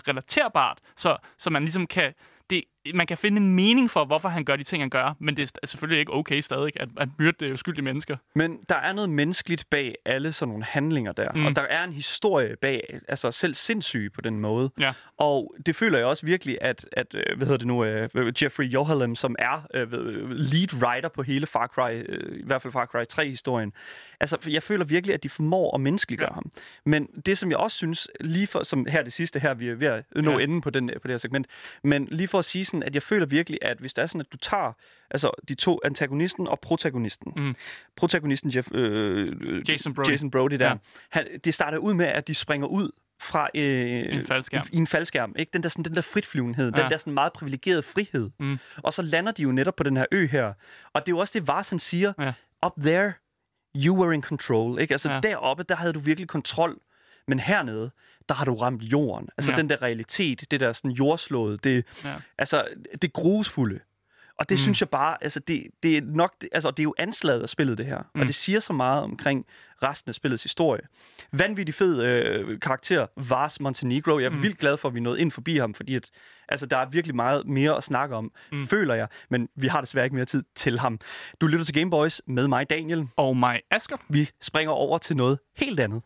[0.69, 2.13] art, så, så man ligesom kan,
[2.49, 2.63] det,
[2.93, 5.51] man kan finde en mening for, hvorfor han gør de ting, han gør, men det
[5.63, 8.17] er selvfølgelig ikke okay stadig at, at myrde uskyldige mennesker.
[8.35, 11.31] Men der er noget menneskeligt bag alle sådan nogle handlinger der.
[11.35, 11.45] Mm.
[11.45, 14.69] Og der er en historie bag, altså selv sindssyge på den måde.
[14.79, 14.93] Ja.
[15.17, 18.09] Og det føler jeg også virkelig, at, at øh, hvad hedder det nu, øh,
[18.43, 22.71] Jeffrey Johalem, som er ved- lead writer på hele Far Cry, øh, i hvert fald
[22.73, 23.73] Far Cry 3-historien.
[24.19, 26.33] Altså, jeg føler virkelig, at de formår at menneskeliggøre Ja.
[26.33, 26.51] ham.
[26.85, 29.75] Men det, som jeg også synes, lige for, som her det sidste her, vi er
[29.75, 30.43] ved at nå ja.
[30.43, 31.47] enden på, den, på det her segment,
[31.83, 34.21] men lige for at sige sådan, at jeg føler virkelig, at hvis det er sådan,
[34.21, 34.73] at du tager
[35.11, 37.33] altså de to, antagonisten og protagonisten.
[37.35, 37.55] Mm.
[37.95, 40.09] Protagonisten Jeff, øh, Jason Brody.
[40.11, 40.67] Jason Brody der.
[40.67, 40.75] Ja.
[41.09, 44.65] Han, det starter ud med, at de springer ud fra øh, En faldskærm.
[44.71, 45.35] I en faldskærm.
[45.39, 45.49] Ikke?
[45.53, 46.81] Den der, sådan, den der fritflyvenhed, Ja.
[46.81, 48.29] den der sådan meget privilegerede frihed.
[48.39, 48.57] Mm.
[48.83, 50.53] Og så lander de jo netop på den her ø her.
[50.93, 52.13] Og det er jo også det, Vars han siger.
[52.19, 52.33] Ja.
[52.65, 53.13] Up there,
[53.75, 54.79] you were in control.
[54.81, 54.93] Ikke?
[54.93, 55.19] Altså ja.
[55.19, 56.79] deroppe, der havde du virkelig kontrol.
[57.27, 57.91] Men hernede,
[58.29, 59.29] der har du ramt jorden.
[59.37, 59.57] Altså Ja.
[59.57, 62.13] den der realitet, det der sådan jordslået, det, Ja.
[62.37, 62.67] altså
[63.01, 63.79] det grusfulde.
[64.39, 64.57] Og det Mm.
[64.57, 67.77] synes jeg bare, altså det, det er nok, altså det er jo anslaget af spillet
[67.77, 68.01] det her.
[68.15, 68.21] Mm.
[68.21, 69.45] Og det siger så meget omkring
[69.83, 70.81] resten af spillets historie.
[71.31, 74.19] Vanvittig fed øh, karakter, Vars Montenegro.
[74.19, 74.43] Jeg er Mm.
[74.43, 76.09] vildt glad for, at vi nåede ind forbi ham, fordi at,
[76.49, 78.67] altså, der er virkelig meget mere at snakke om, Mm.
[78.67, 79.07] føler jeg.
[79.29, 80.99] Men vi har desværre ikke mere tid til ham.
[81.41, 83.07] Du lytter til Gameboys med mig, Daniel.
[83.15, 83.97] Og mig, Asger.
[84.09, 86.01] Vi springer over til noget helt andet.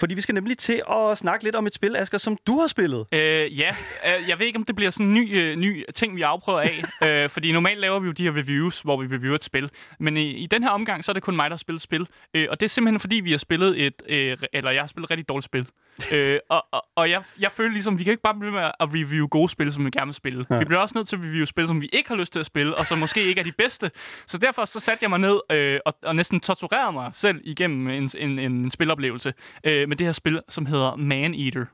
[0.00, 2.66] Fordi vi skal nemlig til at snakke lidt om et spil, Asger, som du har
[2.66, 3.06] spillet.
[3.12, 3.70] Øh, ja,
[4.06, 6.60] øh, jeg ved ikke, om det bliver sådan en ny, øh, ny ting, vi afprøver
[6.60, 6.82] af.
[7.08, 9.70] øh, fordi normalt laver vi jo de her reviews, hvor vi reviewer et spil.
[9.98, 12.06] Men i, i den her omgang, så er det kun mig, der har spillet spil.
[12.34, 14.02] Øh, og det er simpelthen, fordi vi har spillet et...
[14.08, 15.66] Øh, eller jeg har spillet et rigtig dårligt spil.
[16.12, 18.88] Øh, og og, og jeg, jeg føler ligesom, vi kan ikke bare blive med at
[18.94, 20.46] review gode spil, som vi gerne vil spille.
[20.50, 20.58] Ja.
[20.58, 22.46] Vi bliver også nødt til at review spil, som vi ikke har lyst til at
[22.46, 23.90] spille, og som måske ikke er de bedste.
[24.26, 27.88] Så derfor så satte jeg mig ned øh, og, og næsten torturerede mig selv igennem
[27.88, 29.34] en, en, en spiloplevelse
[29.64, 31.64] øh, med det her spil, som hedder Man Eater.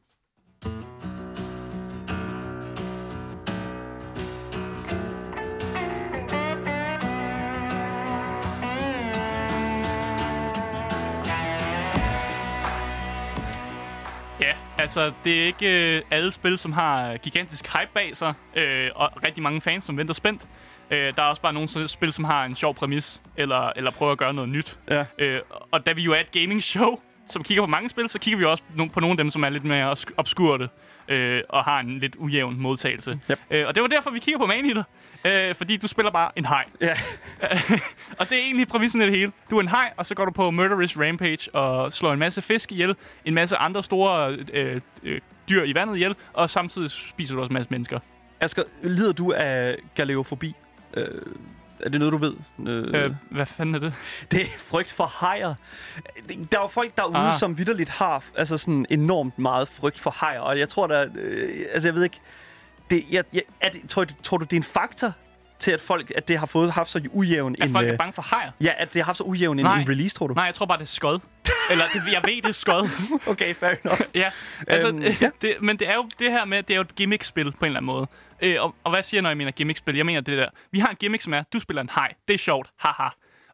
[14.79, 19.11] Altså det er ikke øh, alle spil, som har gigantisk hype bag sig, øh, og
[19.25, 20.43] rigtig mange fans, som venter spændt.
[20.91, 24.13] Øh, der er også bare nogle spil, som har en sjov præmis, eller, eller prøver
[24.13, 24.79] at gøre noget nyt.
[24.91, 25.05] Ja.
[25.19, 26.99] Øh, og da vi jo er et gaming show,
[27.29, 28.63] som kigger på mange spil, så kigger vi også
[28.93, 30.69] på nogle af dem, som er lidt mere obs- obskurte,
[31.09, 33.21] øh, og har en lidt ujævn modtagelse.
[33.31, 33.39] Yep.
[33.51, 34.83] Øh, og det var derfor, vi kigger på Man Eater,
[35.25, 36.65] øh, fordi du spiller bare en hej.
[36.81, 36.95] Ja.
[38.19, 39.33] og det er egentlig præmissen af det hele.
[39.51, 42.43] Du er en hej, og så går du på Murderous Rampage og slår en masse
[42.43, 47.35] fisk ihjel, en masse andre store øh, øh, dyr i vandet ihjel, og samtidig spiser
[47.35, 47.99] du også en masse mennesker.
[48.41, 50.55] Asger, lider du af galeofobi?
[50.95, 51.07] Øh,
[51.81, 52.35] er det noget, du ved?
[52.67, 53.95] Øh, Øh, hvad fanden er det?
[54.31, 55.55] Det er frygt for hajer.
[56.29, 57.33] Der er jo folk derude, Ah.
[57.39, 60.41] som vidderligt har altså sådan enormt meget frygt for hajer.
[60.41, 62.21] Og jeg tror, der er, øh, altså jeg ved ikke,
[62.91, 65.13] det, jeg, jeg, er det, tror, tror du, det er en faktor
[65.59, 67.73] til, at folk, at det har fået haft så ujævn At en...
[67.73, 68.51] folk er øh, bange for hajer?
[68.61, 70.35] Ja, at det har haft så ujævn en, en release, tror du?
[70.35, 71.19] Nej, jeg tror bare, det er skod.
[71.71, 72.89] Eller det, jeg ved, det er skod.
[73.33, 74.01] Okay, fair enough.
[74.15, 74.31] Ja,
[74.67, 75.31] altså, Øhm, øhm, ja.
[75.43, 77.59] det, men det er jo det her med, at det er jo et gimmick-spil på
[77.61, 78.07] en eller anden måde.
[78.43, 79.97] Øh, og, og hvad siger jeg, når jeg mener gimmick-spil?
[79.97, 80.49] Jeg mener det der.
[80.71, 82.13] Vi har en gimmick, som er, du spiller en hej.
[82.29, 82.71] Det er sjovt.
[82.79, 83.09] Haha.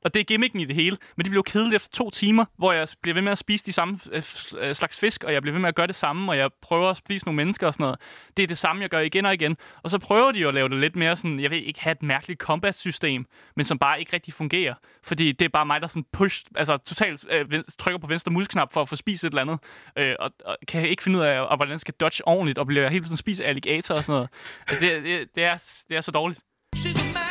[0.04, 0.96] Og det er gimmicken i det hele.
[1.16, 3.66] Men det bliver jo kedeligt efter to timer, hvor jeg bliver ved med at spise
[3.66, 4.22] de samme øh,
[4.58, 6.90] øh, slags fisk, og jeg bliver ved med at gøre det samme, og jeg prøver
[6.90, 8.00] at spise nogle mennesker og sådan noget.
[8.36, 9.56] Det er det samme, jeg gør igen og igen.
[9.82, 11.92] Og så prøver de jo at lave det lidt mere sådan, jeg vil ikke have
[11.92, 13.26] et mærkeligt combat-system,
[13.56, 14.74] men som bare ikke rigtig fungerer.
[15.02, 17.46] Fordi det er bare mig, der sådan push, altså totalt øh,
[17.78, 19.58] trykker på venstre musknap for at få spist et eller andet,
[19.96, 22.66] øh, og, og kan ikke finde ud af, og hvordan jeg skal dodge ordentligt, og
[22.66, 24.28] bliver hele tiden spise alligator og sådan noget.
[24.68, 26.40] Altså, det, det, det, er, det er så dårligt.
[26.76, 27.30] She's a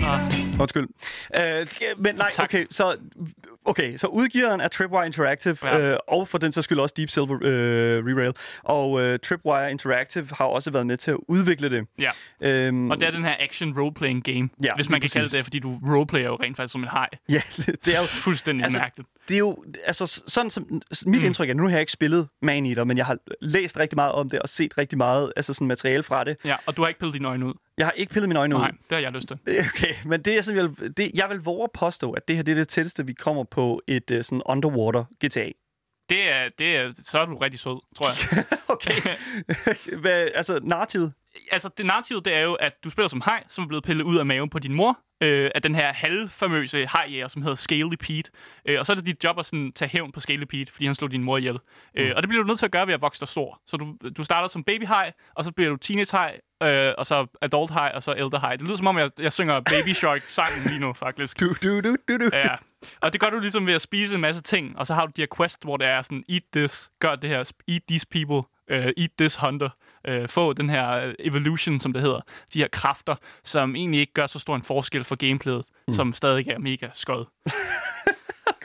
[0.00, 0.47] man.
[0.60, 0.88] Undskyld.
[1.36, 1.66] Øh,
[1.98, 2.44] men nej, Tak.
[2.44, 2.96] okay, så
[3.68, 5.90] Okay, så udgiveren er Tripwire Interactive, Ja.
[5.92, 8.32] øh, og for den så skyld også Deep Silver øh, Re-Rail.
[8.62, 11.86] Og øh, Tripwire Interactive har også været med til at udvikle det.
[12.00, 12.10] Ja.
[12.40, 15.36] Øhm, Og det er den her action role-playing game, Ja, hvis man kan kalde præcis.
[15.36, 17.08] det, fordi du roleplayer jo rent faktisk som en hej.
[17.28, 19.08] Ja, det er jo fuldstændig altså, mærkeligt.
[19.28, 21.26] det er jo, altså sådan som, mit mm.
[21.26, 24.12] indtryk er, nu har jeg ikke spillet Man Eater, men jeg har læst rigtig meget
[24.12, 26.36] om det og set rigtig meget altså sådan materiale fra det.
[26.44, 27.52] Ja, og du har ikke pillet dine øjne ud.
[27.78, 28.72] Jeg har ikke pillet mine øjne Nej, ud.
[28.72, 29.38] det har jeg lyst til.
[29.74, 32.36] Okay, men det er sådan, jeg vil, det, jeg vil våge at påstå, at det
[32.36, 35.50] her det er det tætteste, vi kommer på et uh, sådan underwater GTA.
[36.08, 38.44] Det er, det er, så er du rigtig sød, tror jeg.
[38.68, 39.16] Okay.
[40.02, 41.12] Hvad, altså, narrativet?
[41.52, 44.04] altså, det narrativ, det er jo, at du spiller som hej, som er blevet pillet
[44.04, 47.96] ud af maven på din mor, øh, af den her halvfamøse hejjæger, som hedder Scaly
[48.00, 48.30] Pete.
[48.64, 50.86] Øh, og så er det dit job at sådan, tage hævn på Scaly Pete, fordi
[50.86, 51.52] han slog din mor ihjel.
[51.54, 52.00] Mm.
[52.00, 53.60] Øh, og det bliver du nødt til at gøre ved at vokse dig stor.
[53.66, 57.06] Så du, du starter som baby hej, og så bliver du teenage hej, øh, og
[57.06, 58.56] så adult hej, og så elder hej.
[58.56, 61.40] Det lyder som om, jeg, jeg synger Baby Shark-sangen lige nu, faktisk.
[61.40, 62.30] Du, du, du, du, du.
[62.32, 62.56] Ja.
[63.00, 65.12] Og det gør du ligesom ved at spise en masse ting, og så har du
[65.16, 68.36] de her quest, hvor det er sådan, eat this, gør det her, eat these people,
[68.70, 69.68] uh, eat this hunter,
[70.08, 72.20] uh, få den her øh, evolution, som det hedder,
[72.54, 75.94] de her kræfter, som egentlig ikke gør så stor en forskel for gameplayet, mm.
[75.94, 77.24] som stadig er mega skød.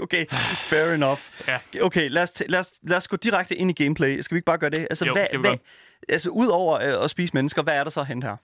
[0.02, 0.26] Okay,
[0.70, 1.20] fair enough.
[1.48, 1.60] Ja.
[1.82, 4.20] Okay, lad os, t- lad, os, lad os gå direkte ind i gameplay.
[4.22, 4.88] Skal vi ikke bare gøre det?
[4.90, 5.58] Altså, Jo, hvad, hvad,
[6.10, 8.36] altså udover øh, at spise mennesker, hvad er der så hen her?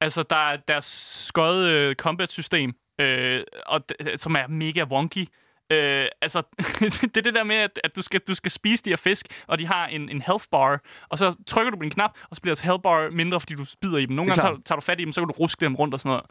[0.00, 0.84] Altså, der er deres
[1.26, 3.80] skøde øh, combat-system, øh, og
[4.16, 5.28] som er mega wonky.
[5.72, 6.42] Øh, altså,
[7.02, 9.44] det er det der med, at, at du, skal, du skal spise de her fisk,
[9.46, 12.36] og de har en, en health bar, og så trykker du på en knap, og
[12.36, 14.16] så bliver deres health bar mindre, fordi du spider i dem.
[14.16, 16.00] Nogle gange tager, tager du fat i dem, så kan du ruske dem rundt og
[16.00, 16.24] sådan noget.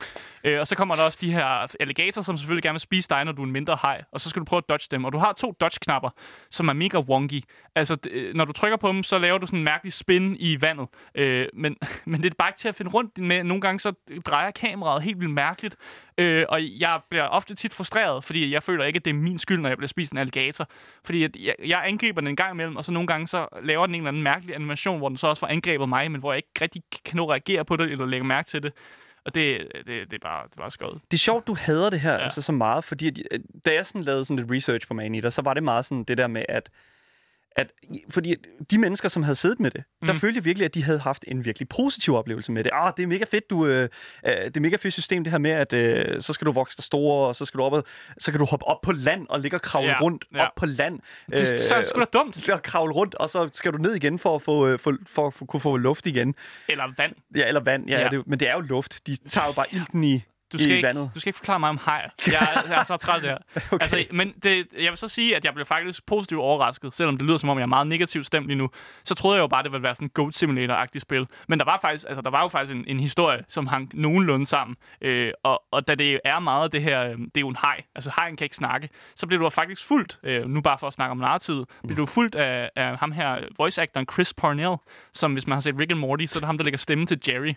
[0.44, 3.26] Øh, og så kommer der også de her alligatorer, som selvfølgelig gerne vil spise dig,
[3.26, 5.06] når du er en mindre haj, og så skal du prøve at dodge dem.
[5.06, 6.10] Og du har to dodge-knapper,
[6.52, 7.42] som er mega wonky.
[7.76, 10.62] Altså, øh, når du trykker på dem, så laver du sådan en mærkelig spin i
[10.62, 10.88] vandet.
[11.16, 13.44] Øh, men, men det er bare ikke til at finde rundt med.
[13.44, 13.94] Nogle gange så
[14.26, 15.76] drejer kameraet helt vildt mærkeligt.
[16.20, 19.38] Øh, og jeg bliver ofte tit frustreret, fordi jeg føler ikke, at det er min
[19.38, 20.70] skyld, når jeg bliver spist en alligator.
[21.06, 23.96] Fordi jeg, jeg angriber den en gang imellem, og så nogle gange så laver den
[23.96, 26.38] en eller anden mærkelig animation, hvor den så også får angrebet mig, men hvor jeg
[26.38, 28.74] ikke rigtig kan nå at reagere på det, eller lægge mærke til det.
[29.26, 31.02] Og det, det, det er bare, det er bare skødt.
[31.12, 32.18] Det er sjovt, du hader det her ja.
[32.18, 35.30] Altså, så meget, fordi øh, da jeg sådan lavede sådan lidt research på Man Eater,
[35.30, 36.70] så var det meget sådan det der med, at
[37.58, 37.72] at,
[38.10, 38.36] fordi
[38.72, 40.08] de mennesker, som havde siddet med det, mm.
[40.08, 42.72] der følte jeg virkelig, at de havde haft en virkelig positiv oplevelse med det.
[42.74, 43.90] Ah, det er mega fedt, du, øh,
[44.26, 46.78] øh, det er mega fedt system, det her med, at øh, så skal du vokse
[46.78, 47.84] dig store, og så skal du op, og,
[48.18, 50.46] så kan du hoppe op på land og ligge og kravle Ja, rundt ja.
[50.46, 51.00] op på land.
[51.32, 52.50] Det, øh, så er det sgu da dumt.
[52.50, 55.30] at kravle rundt, og så skal du ned igen for at få, øh, for, for,
[55.30, 56.36] for, kunne få luft igen.
[56.68, 57.14] Eller vand.
[57.36, 57.90] Ja, eller vand.
[57.90, 58.00] Ja.
[58.00, 58.10] Ja.
[58.10, 59.08] Det, men det er jo luft.
[59.08, 60.24] De tager jo bare ilten i,
[60.54, 61.12] Du skal, ikke, vandet.
[61.14, 62.10] du skal ikke forklare mig om hajer.
[62.28, 63.38] Jeg, jeg er så træt det her.
[63.72, 63.84] Okay.
[63.84, 67.28] Altså, men det, jeg vil så sige, at jeg blev faktisk positivt overrasket, selvom det
[67.28, 68.70] lyder som om, jeg er meget negativt stemt lige nu.
[69.04, 71.28] Så troede jeg jo bare, det ville være sådan en Goat Simulator-agtigt spil.
[71.48, 74.46] Men der var, faktisk, altså, der var jo faktisk en, en historie, som hang nogenlunde
[74.46, 74.78] sammen.
[75.02, 77.84] Øh, og, og da det er meget det her, øh, det er jo en hej,
[77.96, 80.94] altså hejen kan ikke snakke, så bliver du faktisk fuldt, øh, nu bare for at
[80.94, 84.76] snakke om narrativet, bliver du fuldt af, af ham her, voice-actoren Chris Parnell,
[85.14, 87.06] som hvis man har set Rick and Morty, så er det ham, der lægger stemme
[87.06, 87.54] til Jerry.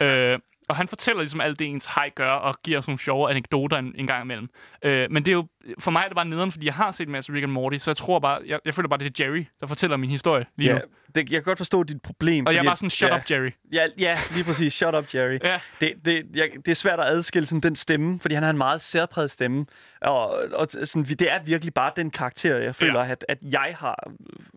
[0.06, 0.38] øh,
[0.70, 3.76] og han fortæller ligesom alt det, ens hej gør, og giver os nogle sjove anekdoter
[3.76, 4.48] en, en gang imellem.
[4.84, 5.46] Øh, men det er jo,
[5.78, 7.76] for mig er det bare nederen, fordi jeg har set en masse Rick and Morty,
[7.76, 10.46] så jeg tror bare, jeg, jeg føler bare, det er Jerry, der fortæller min historie
[10.56, 10.80] lige Ja, nu.
[11.14, 12.46] Det, jeg kan godt forstå dit problem.
[12.46, 13.50] Og jeg at- sådan, shut ja, up, Jerry.
[13.72, 14.72] Ja, ja, lige præcis.
[14.72, 15.38] Shut up, Jerry.
[15.44, 15.60] Ja.
[15.80, 18.58] Det, det, jeg, det er svært at adskille sådan, den stemme, fordi han har en
[18.58, 19.66] meget særpræget stemme.
[20.02, 23.10] Og, og sådan, det er virkelig bare den karakter, jeg føler, Ja.
[23.12, 24.10] at, at jeg har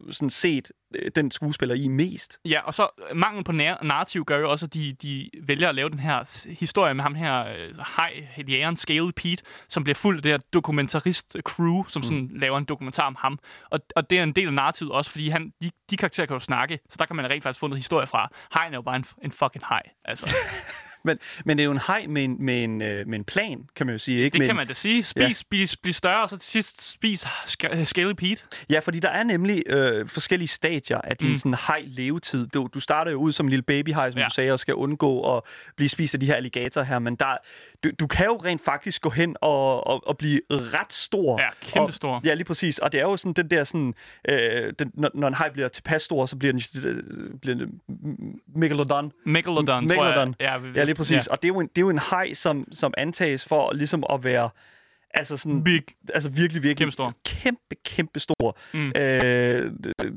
[0.08, 2.40] øh, sådan set øh, den skuespiller i mest.
[2.46, 5.70] Ja, og så øh, mangel på nær- narrativ gør jo også, at de, de vælger
[5.70, 7.44] at lave den her historie med ham her,
[7.98, 12.66] hej, jægeren Scale Pete, som bliver fuldt af det her dokumentarist-crew, som sådan laver en
[12.66, 13.40] dokumentar om ham.
[13.70, 16.36] Og, og det er en del af narrativet også, fordi han, de, de karakterer kan
[16.36, 18.30] jo snakke, så der kan man rent faktisk få noget historie fra.
[18.54, 20.36] Hejen er jo bare en, en fucking hej, altså.
[21.06, 23.60] Men, men det er jo en hej med en, med en, øh, med en plan,
[23.76, 24.18] kan man jo sige.
[24.24, 24.34] Ikke?
[24.34, 25.04] Det med kan man da sige.
[25.04, 25.28] Spis, Ja.
[25.28, 25.34] ja.
[25.34, 28.44] spis, spis større, og så til sidst spis Sk- Scaly Pete.
[28.70, 31.36] Ja, fordi der er nemlig øh, forskellige stadier af din mm.
[31.36, 32.48] Sådan hej levetid.
[32.48, 34.22] Du, du starter jo ud som en lille babyhej, som ja.
[34.22, 34.28] Ja.
[34.28, 35.44] du sagde, og skal undgå at
[35.76, 37.38] blive spist af de her alligatorer her, men der,
[37.84, 41.42] du, du kan jo rent faktisk gå hen og, og, og blive ret stor.
[41.42, 42.16] Ja, kæmpestor.
[42.16, 42.80] Og, ja, lige præcis.
[42.80, 43.94] Og det er jo sådan den der sådan,
[44.30, 47.04] øh, den, når, når en hej bliver tilpas stor, så bliver den, øh,
[47.42, 47.80] bliver den
[48.56, 49.12] megalodon.
[49.26, 50.36] Megalodon, tror Megalodon.
[50.40, 50.62] jeg.
[50.76, 51.28] Ja, lige præcis.
[51.28, 51.32] Ja.
[51.32, 54.04] Og det er jo en, det er jo en hej, som, som antages for ligesom
[54.14, 54.50] at være
[55.16, 55.84] altså sådan, Big.
[56.14, 57.14] altså virkelig, virkelig Kæmpestor.
[57.26, 58.58] kæmpe, kæmpe stor.
[58.74, 58.92] Mm.
[58.96, 59.72] Øh,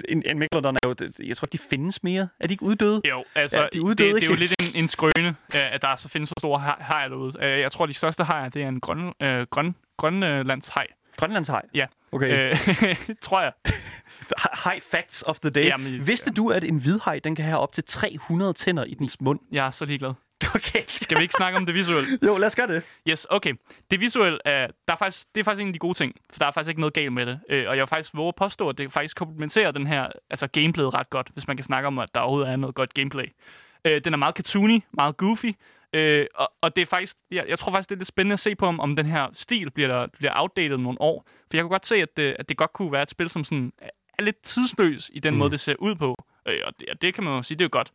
[0.09, 0.95] en, en Megalodon er jo,
[1.27, 2.29] jeg tror ikke, de findes mere.
[2.41, 3.01] Er de ikke uddøde?
[3.09, 5.29] Jo, altså, Ja, de er de uddøde, det, det er jo lidt en, en skrøne,
[5.29, 7.33] øh, at der så findes så store haj- hajer derude.
[7.45, 10.87] Øh, Jeg tror, de største hajer, det er en grøn, øh, grøn, grønlandshaj.
[11.17, 11.63] Grønlandshaj?
[11.75, 11.87] Ja.
[12.13, 12.51] Okay.
[12.53, 13.53] Øh, tror jeg.
[14.65, 15.67] High facts of the day.
[15.67, 19.21] Jamen, Vidste du, at en hvidhaj, den kan have op til 300 tænder i dens
[19.21, 19.39] mund?
[19.53, 20.13] Jeg er så ligeglad.
[20.57, 20.83] Okay.
[20.89, 22.19] Skal vi ikke snakke om det visuelle?
[22.27, 22.83] Jo, lad os gøre det.
[23.09, 23.55] Yes, okay.
[23.91, 26.39] Det visuelle er, der er faktisk, det er faktisk en af de gode ting, for
[26.39, 27.41] der er faktisk ikke noget galt med det.
[27.49, 30.47] Øh, og jeg vil faktisk våge at påstå, at det faktisk komplementerer den her, altså
[30.47, 33.27] gameplayet ret godt, hvis man kan snakke om, at der overhovedet er noget godt gameplay.
[33.85, 35.53] Øh, den er meget cartoony, meget goofy,
[35.93, 38.41] øh, og, og det er faktisk, jeg, jeg tror faktisk, det er lidt spændende at
[38.41, 41.27] se på, om, om den her stil bliver, bliver outdated nogle år.
[41.27, 43.45] For jeg kunne godt se, at det, at det godt kunne være et spil, som
[43.45, 43.73] sådan
[44.19, 45.39] er lidt tidsløs i den mm.
[45.39, 46.17] måde, det ser ud på.
[46.49, 47.93] Øh, og, det, og det kan man jo sige, det er jo godt.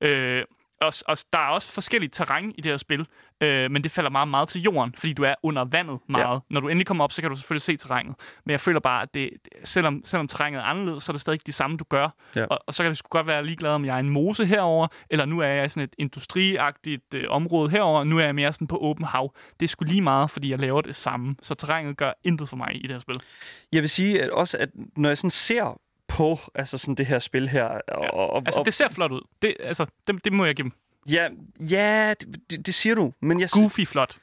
[0.00, 0.44] Øh,
[0.82, 3.06] og, og der er også forskellige terræn i det her spil,
[3.40, 6.34] øh, men det falder meget, meget til jorden, fordi du er under vandet meget.
[6.34, 6.38] Ja.
[6.50, 8.14] Når du endelig kommer op, så kan du selvfølgelig se terrænet.
[8.44, 9.30] Men jeg føler bare, at det,
[9.64, 12.08] selvom, selvom terrænet er anderledes, så er det stadig det samme, du gør.
[12.36, 12.44] Ja.
[12.44, 14.86] Og, og så kan det sgu godt være ligeglad, om jeg er en mose herover,
[15.10, 18.52] eller nu er jeg i sådan et industriagtigt øh, område herover, nu er jeg mere
[18.52, 19.34] sådan på åben hav.
[19.60, 21.36] Det er sgu lige meget, fordi jeg laver det samme.
[21.42, 23.20] Så terrænet gør intet for mig i det her spil.
[23.72, 25.80] Jeg vil sige at også, at når jeg sådan ser
[26.16, 27.64] på altså sådan det her spil her.
[27.64, 28.10] Og, Ja.
[28.12, 29.20] og, Altså, og, det ser flot ud.
[29.42, 30.72] Det, altså, det, det må jeg give dem.
[31.08, 31.28] ja,
[31.60, 32.14] ja
[32.50, 34.16] det, det, siger du, men jeg, Goofy flot.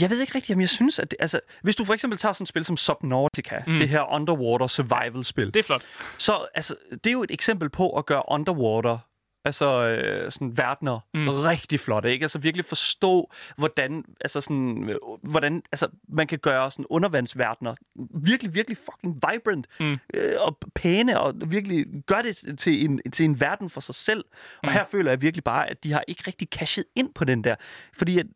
[0.00, 2.32] jeg ved ikke rigtigt, om jeg synes, at det, altså, hvis du for eksempel tager
[2.32, 3.62] sådan et spil som Subnautica.
[3.66, 3.78] Mm.
[3.78, 5.82] det her underwater survival-spil, Det er flot.
[6.18, 8.98] så altså, det er jo et eksempel på at gøre underwater
[9.44, 11.20] altså øh, sådan verdener mm.
[11.20, 11.28] Mm.
[11.28, 12.24] rigtig flotte, ikke?
[12.24, 17.74] Altså virkelig forstå, hvordan, altså sådan, øh, hvordan altså, man kan gøre sådan undervandsverdener
[18.14, 19.98] virkelig, virkelig fucking vibrant Mm.
[20.14, 24.24] øh, og pæne, og virkelig gøre det til en, til en verden for sig selv.
[24.62, 24.72] Og Mm.
[24.72, 27.54] her føler jeg virkelig bare, at de har ikke rigtig cashet ind på den der.
[27.98, 28.26] Fordi at,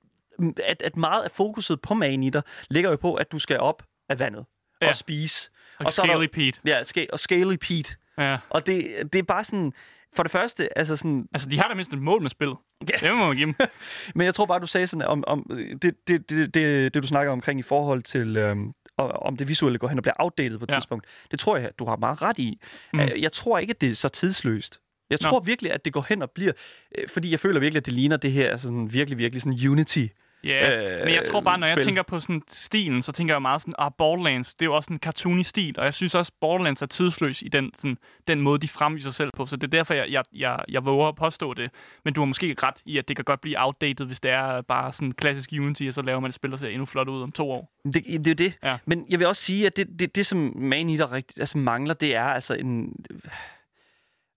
[0.64, 4.18] at, at meget af fokuset på manitter ligger jo på, at du skal op af
[4.18, 4.44] vandet
[4.82, 4.88] Ja.
[4.88, 5.50] og spise.
[5.78, 6.60] Og, Og der- Scaly Pete.
[6.66, 6.82] Ja,
[7.12, 7.96] og Scaly Pete.
[8.18, 8.38] Ja.
[8.50, 9.72] Og det, det er bare sådan,
[10.16, 12.56] for det første, altså sådan, Altså, de har da mindst et mål med spillet.
[12.80, 13.08] Ja.
[13.08, 13.54] Det må man give dem.
[14.16, 15.50] men jeg tror bare, du sagde sådan, om, om
[15.82, 19.78] det, det, det, det, det, du snakker omkring i forhold til, øhm, om det visuelle
[19.78, 20.76] går hen og bliver outdated på et ja.
[20.76, 21.06] Tidspunkt.
[21.30, 22.60] Det tror jeg, du har meget ret i.
[22.92, 22.98] Mm.
[22.98, 23.08] Mm.
[23.16, 24.80] Jeg tror ikke, at det er så tidsløst.
[25.10, 25.28] Jeg Nå.
[25.28, 26.52] tror virkelig, at det går hen og bliver,
[26.98, 29.68] øh, fordi jeg føler virkelig, at det ligner det her altså sådan virkelig, virkelig sådan
[29.68, 30.06] Unity.
[30.44, 31.84] Ja, Øh, men jeg tror bare, når jeg spil.
[31.84, 34.92] tænker på sådan stilen, så tænker jeg meget sådan, ah, Borderlands, det er jo også
[34.92, 38.58] en cartoony stil, og jeg synes også, Borderlands er tidsløs i den, sådan, den måde,
[38.58, 41.14] de fremviser sig selv på, så det er derfor, jeg, jeg, jeg, jeg våger at
[41.16, 41.70] påstå det.
[42.04, 44.60] Men du har måske ret i, at det kan godt blive outdated, hvis det er
[44.62, 47.22] bare sådan klassisk Unity, og så laver man et spil, der ser endnu flot ud
[47.22, 47.72] om to år.
[47.84, 48.58] Det, det er jo det.
[48.64, 48.78] Ja.
[48.86, 51.94] Men jeg vil også sige, at det, det, det som Man Eater rigtig, altså mangler,
[51.94, 52.92] det er altså en...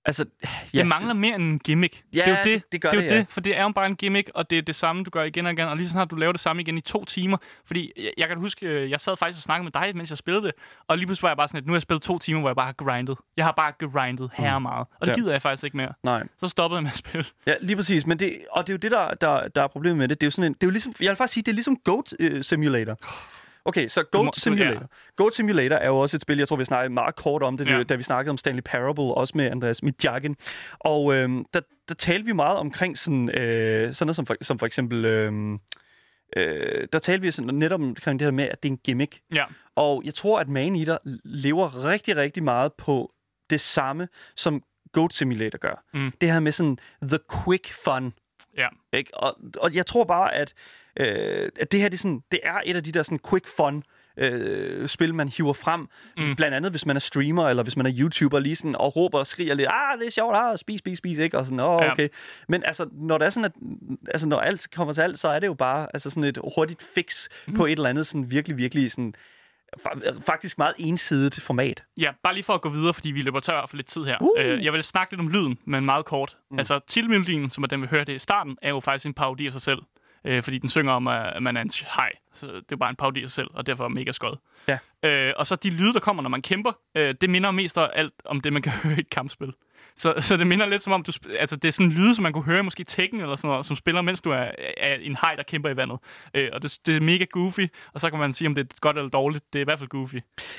[0.06, 0.26] Altså,
[0.74, 2.04] ja, det mangler mere end en gimmick.
[2.14, 2.46] Ja, det er jo det.
[2.46, 3.20] det- det gør det, er det, jo ja.
[3.20, 5.24] det, for det er jo bare en gimmick, og det er det samme, du gør
[5.24, 5.68] igen og igen.
[5.68, 7.38] Og lige så snart du laver det samme igen i to timer.
[7.66, 10.18] Fordi jeg, jeg kan huske, øh, jeg sad faktisk og snakkede med dig, mens jeg
[10.18, 10.52] spillede det.
[10.88, 12.50] Og lige pludselig var jeg bare sådan, at nu har jeg spillet to timer, hvor
[12.50, 13.18] jeg bare har grindet.
[13.38, 14.88] Jeg har bare grindet her meget.
[15.00, 15.14] Og det Ja.
[15.20, 15.94] gider jeg faktisk ikke mere.
[16.04, 16.24] Nej.
[16.40, 17.26] Så stoppede jeg med at spille.
[17.48, 18.06] Ja, lige præcis.
[18.08, 20.22] Men det, og det er jo det, der, der, der er problemet med det.
[20.22, 21.56] Det er jo sådan en, det er jo ligesom, jeg vil faktisk sige, det er
[21.56, 22.98] ligesom Goat uh, Simulator.
[23.66, 24.74] Okay, så må- Goat du- Simulator.
[24.74, 24.80] ja.
[25.16, 27.68] Goat Simulator er jo også et spil, jeg tror, vi snakkede meget kort om det,
[27.68, 27.84] Ja.
[27.84, 30.38] da vi snakkede om Stanley Parable, også med Andreas Midjagen.
[30.80, 34.60] Og øhm, der, der talte vi meget omkring sådan, øh, sådan noget som for, som
[34.60, 35.06] for eksempel...
[35.06, 35.60] øhm,
[36.38, 39.20] Øh, der talte vi sådan netop omkring det her med, at det er en gimmick.
[39.34, 39.46] Ja.
[39.76, 43.12] Og jeg tror, at Man Eater lever rigtig, rigtig meget på
[43.50, 45.84] det samme, som Goat Simulator gør.
[45.94, 46.12] Mm.
[46.22, 48.14] Det her med sådan the quick fun.
[48.58, 48.68] Ja.
[48.94, 49.18] Ikke?
[49.18, 50.54] Og, og jeg tror bare, at,
[51.00, 53.48] øh, at det her det er, sådan, det er et af de der sådan quick
[53.58, 53.84] fun
[54.18, 55.88] øh, spil, man hiver frem.
[56.18, 56.36] Mm.
[56.36, 59.20] Blandt andet, hvis man er streamer, eller hvis man er YouTuber, lige sådan, og råber
[59.20, 61.38] og skriger lidt, ah, det er sjovt, ah, spis, spis, spis, ikke?
[61.38, 61.92] Og sådan, åh, Ja.
[61.92, 62.08] okay.
[62.48, 63.54] Men altså, når det er sådan, at,
[64.08, 66.84] altså, når alt kommer til alt, så er det jo bare altså sådan et hurtigt
[66.96, 67.54] fix mm.
[67.54, 69.14] på et eller andet sådan virkelig, virkelig sådan,
[69.80, 71.84] fa- faktisk meget ensidigt format.
[72.00, 74.18] Ja, bare lige for at gå videre, fordi vi løber tør for lidt tid her.
[74.22, 74.30] Uh.
[74.46, 76.38] Øh, jeg vil snakke lidt om lyden, men meget kort.
[76.52, 76.58] Mm.
[76.60, 79.52] Altså, titelmelodien, som er den, vi hørte i starten, er jo faktisk en parodi af
[79.52, 79.80] sig selv.
[80.26, 82.12] Øh, fordi den synger om, at man er en hej.
[82.34, 84.38] Så det er bare en parodi af sig selv, og derfor mega skød.
[84.68, 84.78] Ja.
[85.10, 87.90] Øh, og så de lyde, der kommer, når man kæmper, øh, det minder mest af
[87.94, 89.54] alt om det, man kan høre i et kampspil.
[89.96, 92.34] Så, så det minder lidt som om, du, altså det er sådan lyde, som man
[92.34, 95.36] kunne høre måske Tekken eller sådan noget, som spiller, mens du er, er en hej,
[95.36, 96.00] der kæmper i vandet.
[96.34, 98.76] Øh, og det, det er mega goofy, og så kan man sige, om det er
[98.82, 99.54] godt eller dårligt.
[99.54, 100.16] Det er i hvert fald goofy.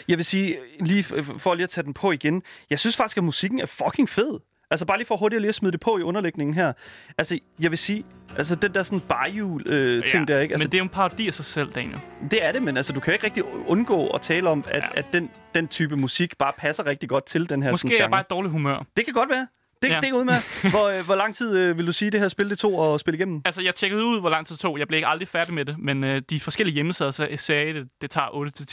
[0.08, 3.16] Jeg vil sige, lige f- for lige at tage den på igen, jeg synes faktisk,
[3.16, 4.40] at musikken er fucking fed.
[4.72, 6.72] Altså bare lige for hurtigt lige at smide det på i underlægningen her.
[7.18, 8.04] Altså, jeg vil sige,
[8.36, 10.52] altså den der sådan bayou øh, ting der, ikke?
[10.54, 11.98] Altså, men det er jo en parodi af sig selv, Daniel.
[12.30, 14.74] det er det, men altså, du kan jo ikke rigtig undgå at tale om, at,
[14.74, 14.76] Ja.
[14.78, 14.86] ja.
[14.94, 17.96] at den, den type musik bare passer rigtig godt til den her Måske sådan, er
[17.96, 18.10] jeg genre.
[18.10, 18.86] bare i dårlig humør.
[18.96, 19.46] Det kan godt være.
[19.83, 20.01] Det, Ja.
[20.01, 20.70] det er ud med.
[20.70, 23.01] Hvor, øh, hvor lang tid øh, vil du sige, det her spil det tog at
[23.01, 23.43] spille igennem?
[23.45, 24.78] Altså, jeg tjekkede ud, hvor lang tid det tog.
[24.78, 27.74] Jeg blev ikke aldrig færdig med det, men øh, de forskellige hjemmesider så sagde, at
[27.74, 28.26] det, det tager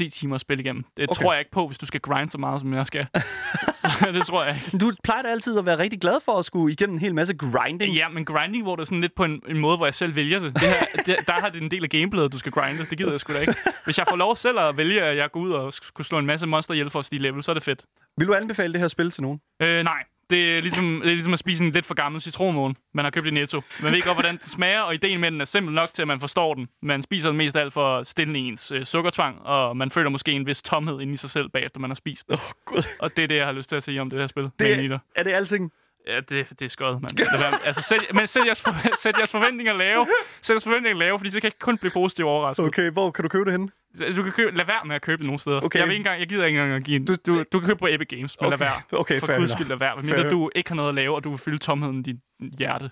[0.07, 0.83] 8-10 timer at spille igennem.
[0.97, 1.21] Det okay.
[1.21, 3.07] Tror jeg ikke på, hvis du skal grind så meget, som jeg skal.
[3.81, 4.77] så det tror jeg ikke.
[4.77, 7.33] Du plejer da altid at være rigtig glad for at skulle igennem en hel masse
[7.33, 7.95] grinding.
[7.95, 10.15] Ja, men grinding, hvor det er sådan lidt på en, en måde, hvor jeg selv
[10.15, 10.53] vælger det.
[10.53, 12.85] det, her, det der har det en del af gameplayet, du skal grinde.
[12.89, 13.55] Det gider jeg sgu da ikke.
[13.85, 16.25] Hvis jeg får lov selv at vælge, at jeg går ud og skulle slå en
[16.25, 17.83] masse monster ihjel for at stige level, så er det fedt.
[18.17, 19.39] Vil du anbefale det her spil til nogen?
[19.61, 20.03] Øh, nej.
[20.29, 23.09] Det er, ligesom, det er ligesom at spise en lidt for gammel citronmåne, man har
[23.11, 23.61] købt i Netto.
[23.81, 26.01] Man ved ikke godt, hvordan den smager, og ideen med den er simpel nok til,
[26.01, 26.67] at man forstår den.
[26.81, 30.09] Man spiser den mest af alt for at stille ens øh, sukkertvang, og man føler
[30.09, 32.25] måske en vis tomhed inde i sig selv, bagefter man har spist.
[32.29, 32.83] Åh, oh, gud.
[32.99, 34.43] Og det er det, jeg har lyst til at sige om det her spil.
[34.59, 35.71] Det, er det alting?
[36.07, 37.19] Ja, det, det er skødt, mand.
[37.65, 40.07] Altså, sæt, men sæt jeres, for, sæt jeres forventninger lave.
[40.41, 42.65] Sæt jeres forventninger lave, fordi så kan jeg kun blive positivt overrasket.
[42.65, 43.69] Okay, hvor kan du købe det henne?
[44.15, 45.61] Du kan købe, lad være med at købe det nogle steder.
[45.61, 45.79] Okay.
[45.79, 47.05] Jeg, vil ikke engang, jeg gider ikke engang at give en.
[47.05, 48.57] Du, du, du kan købe på Epic Games, men Okay.
[48.59, 48.99] lad være.
[48.99, 49.95] Okay, For guds skyld, lad være.
[50.01, 52.19] Mindre du ikke har noget at lave, og du vil fylde tomheden i dit
[52.59, 52.89] hjerte.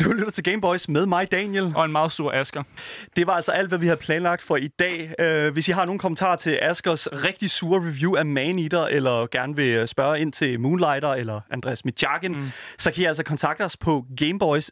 [0.00, 1.72] Du lytter til Gameboys med mig, Daniel.
[1.76, 2.62] Og en meget sur Asker.
[3.16, 5.14] Det var altså alt, hvad vi har planlagt for i dag.
[5.22, 9.56] Uh, hvis I har nogle kommentarer til Askers rigtig sure review af Maneater, eller gerne
[9.56, 12.46] vil øh, spørge ind til Moonlighter eller Andreas Mitjagen, mm.
[12.78, 14.70] så kan I altså kontakte os på gameboys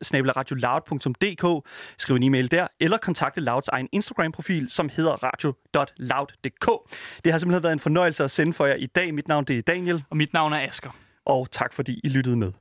[1.99, 6.95] Skriv en e-mail der, eller kontakte Louds egen Instagram-profil, som hedder radio.loud.dk.
[7.25, 9.15] Det har simpelthen været en fornøjelse at sende for jer i dag.
[9.15, 10.91] Mit navn det er Daniel, Og mit navn er Asker.
[11.27, 12.53] og tak fordi I lyttede med.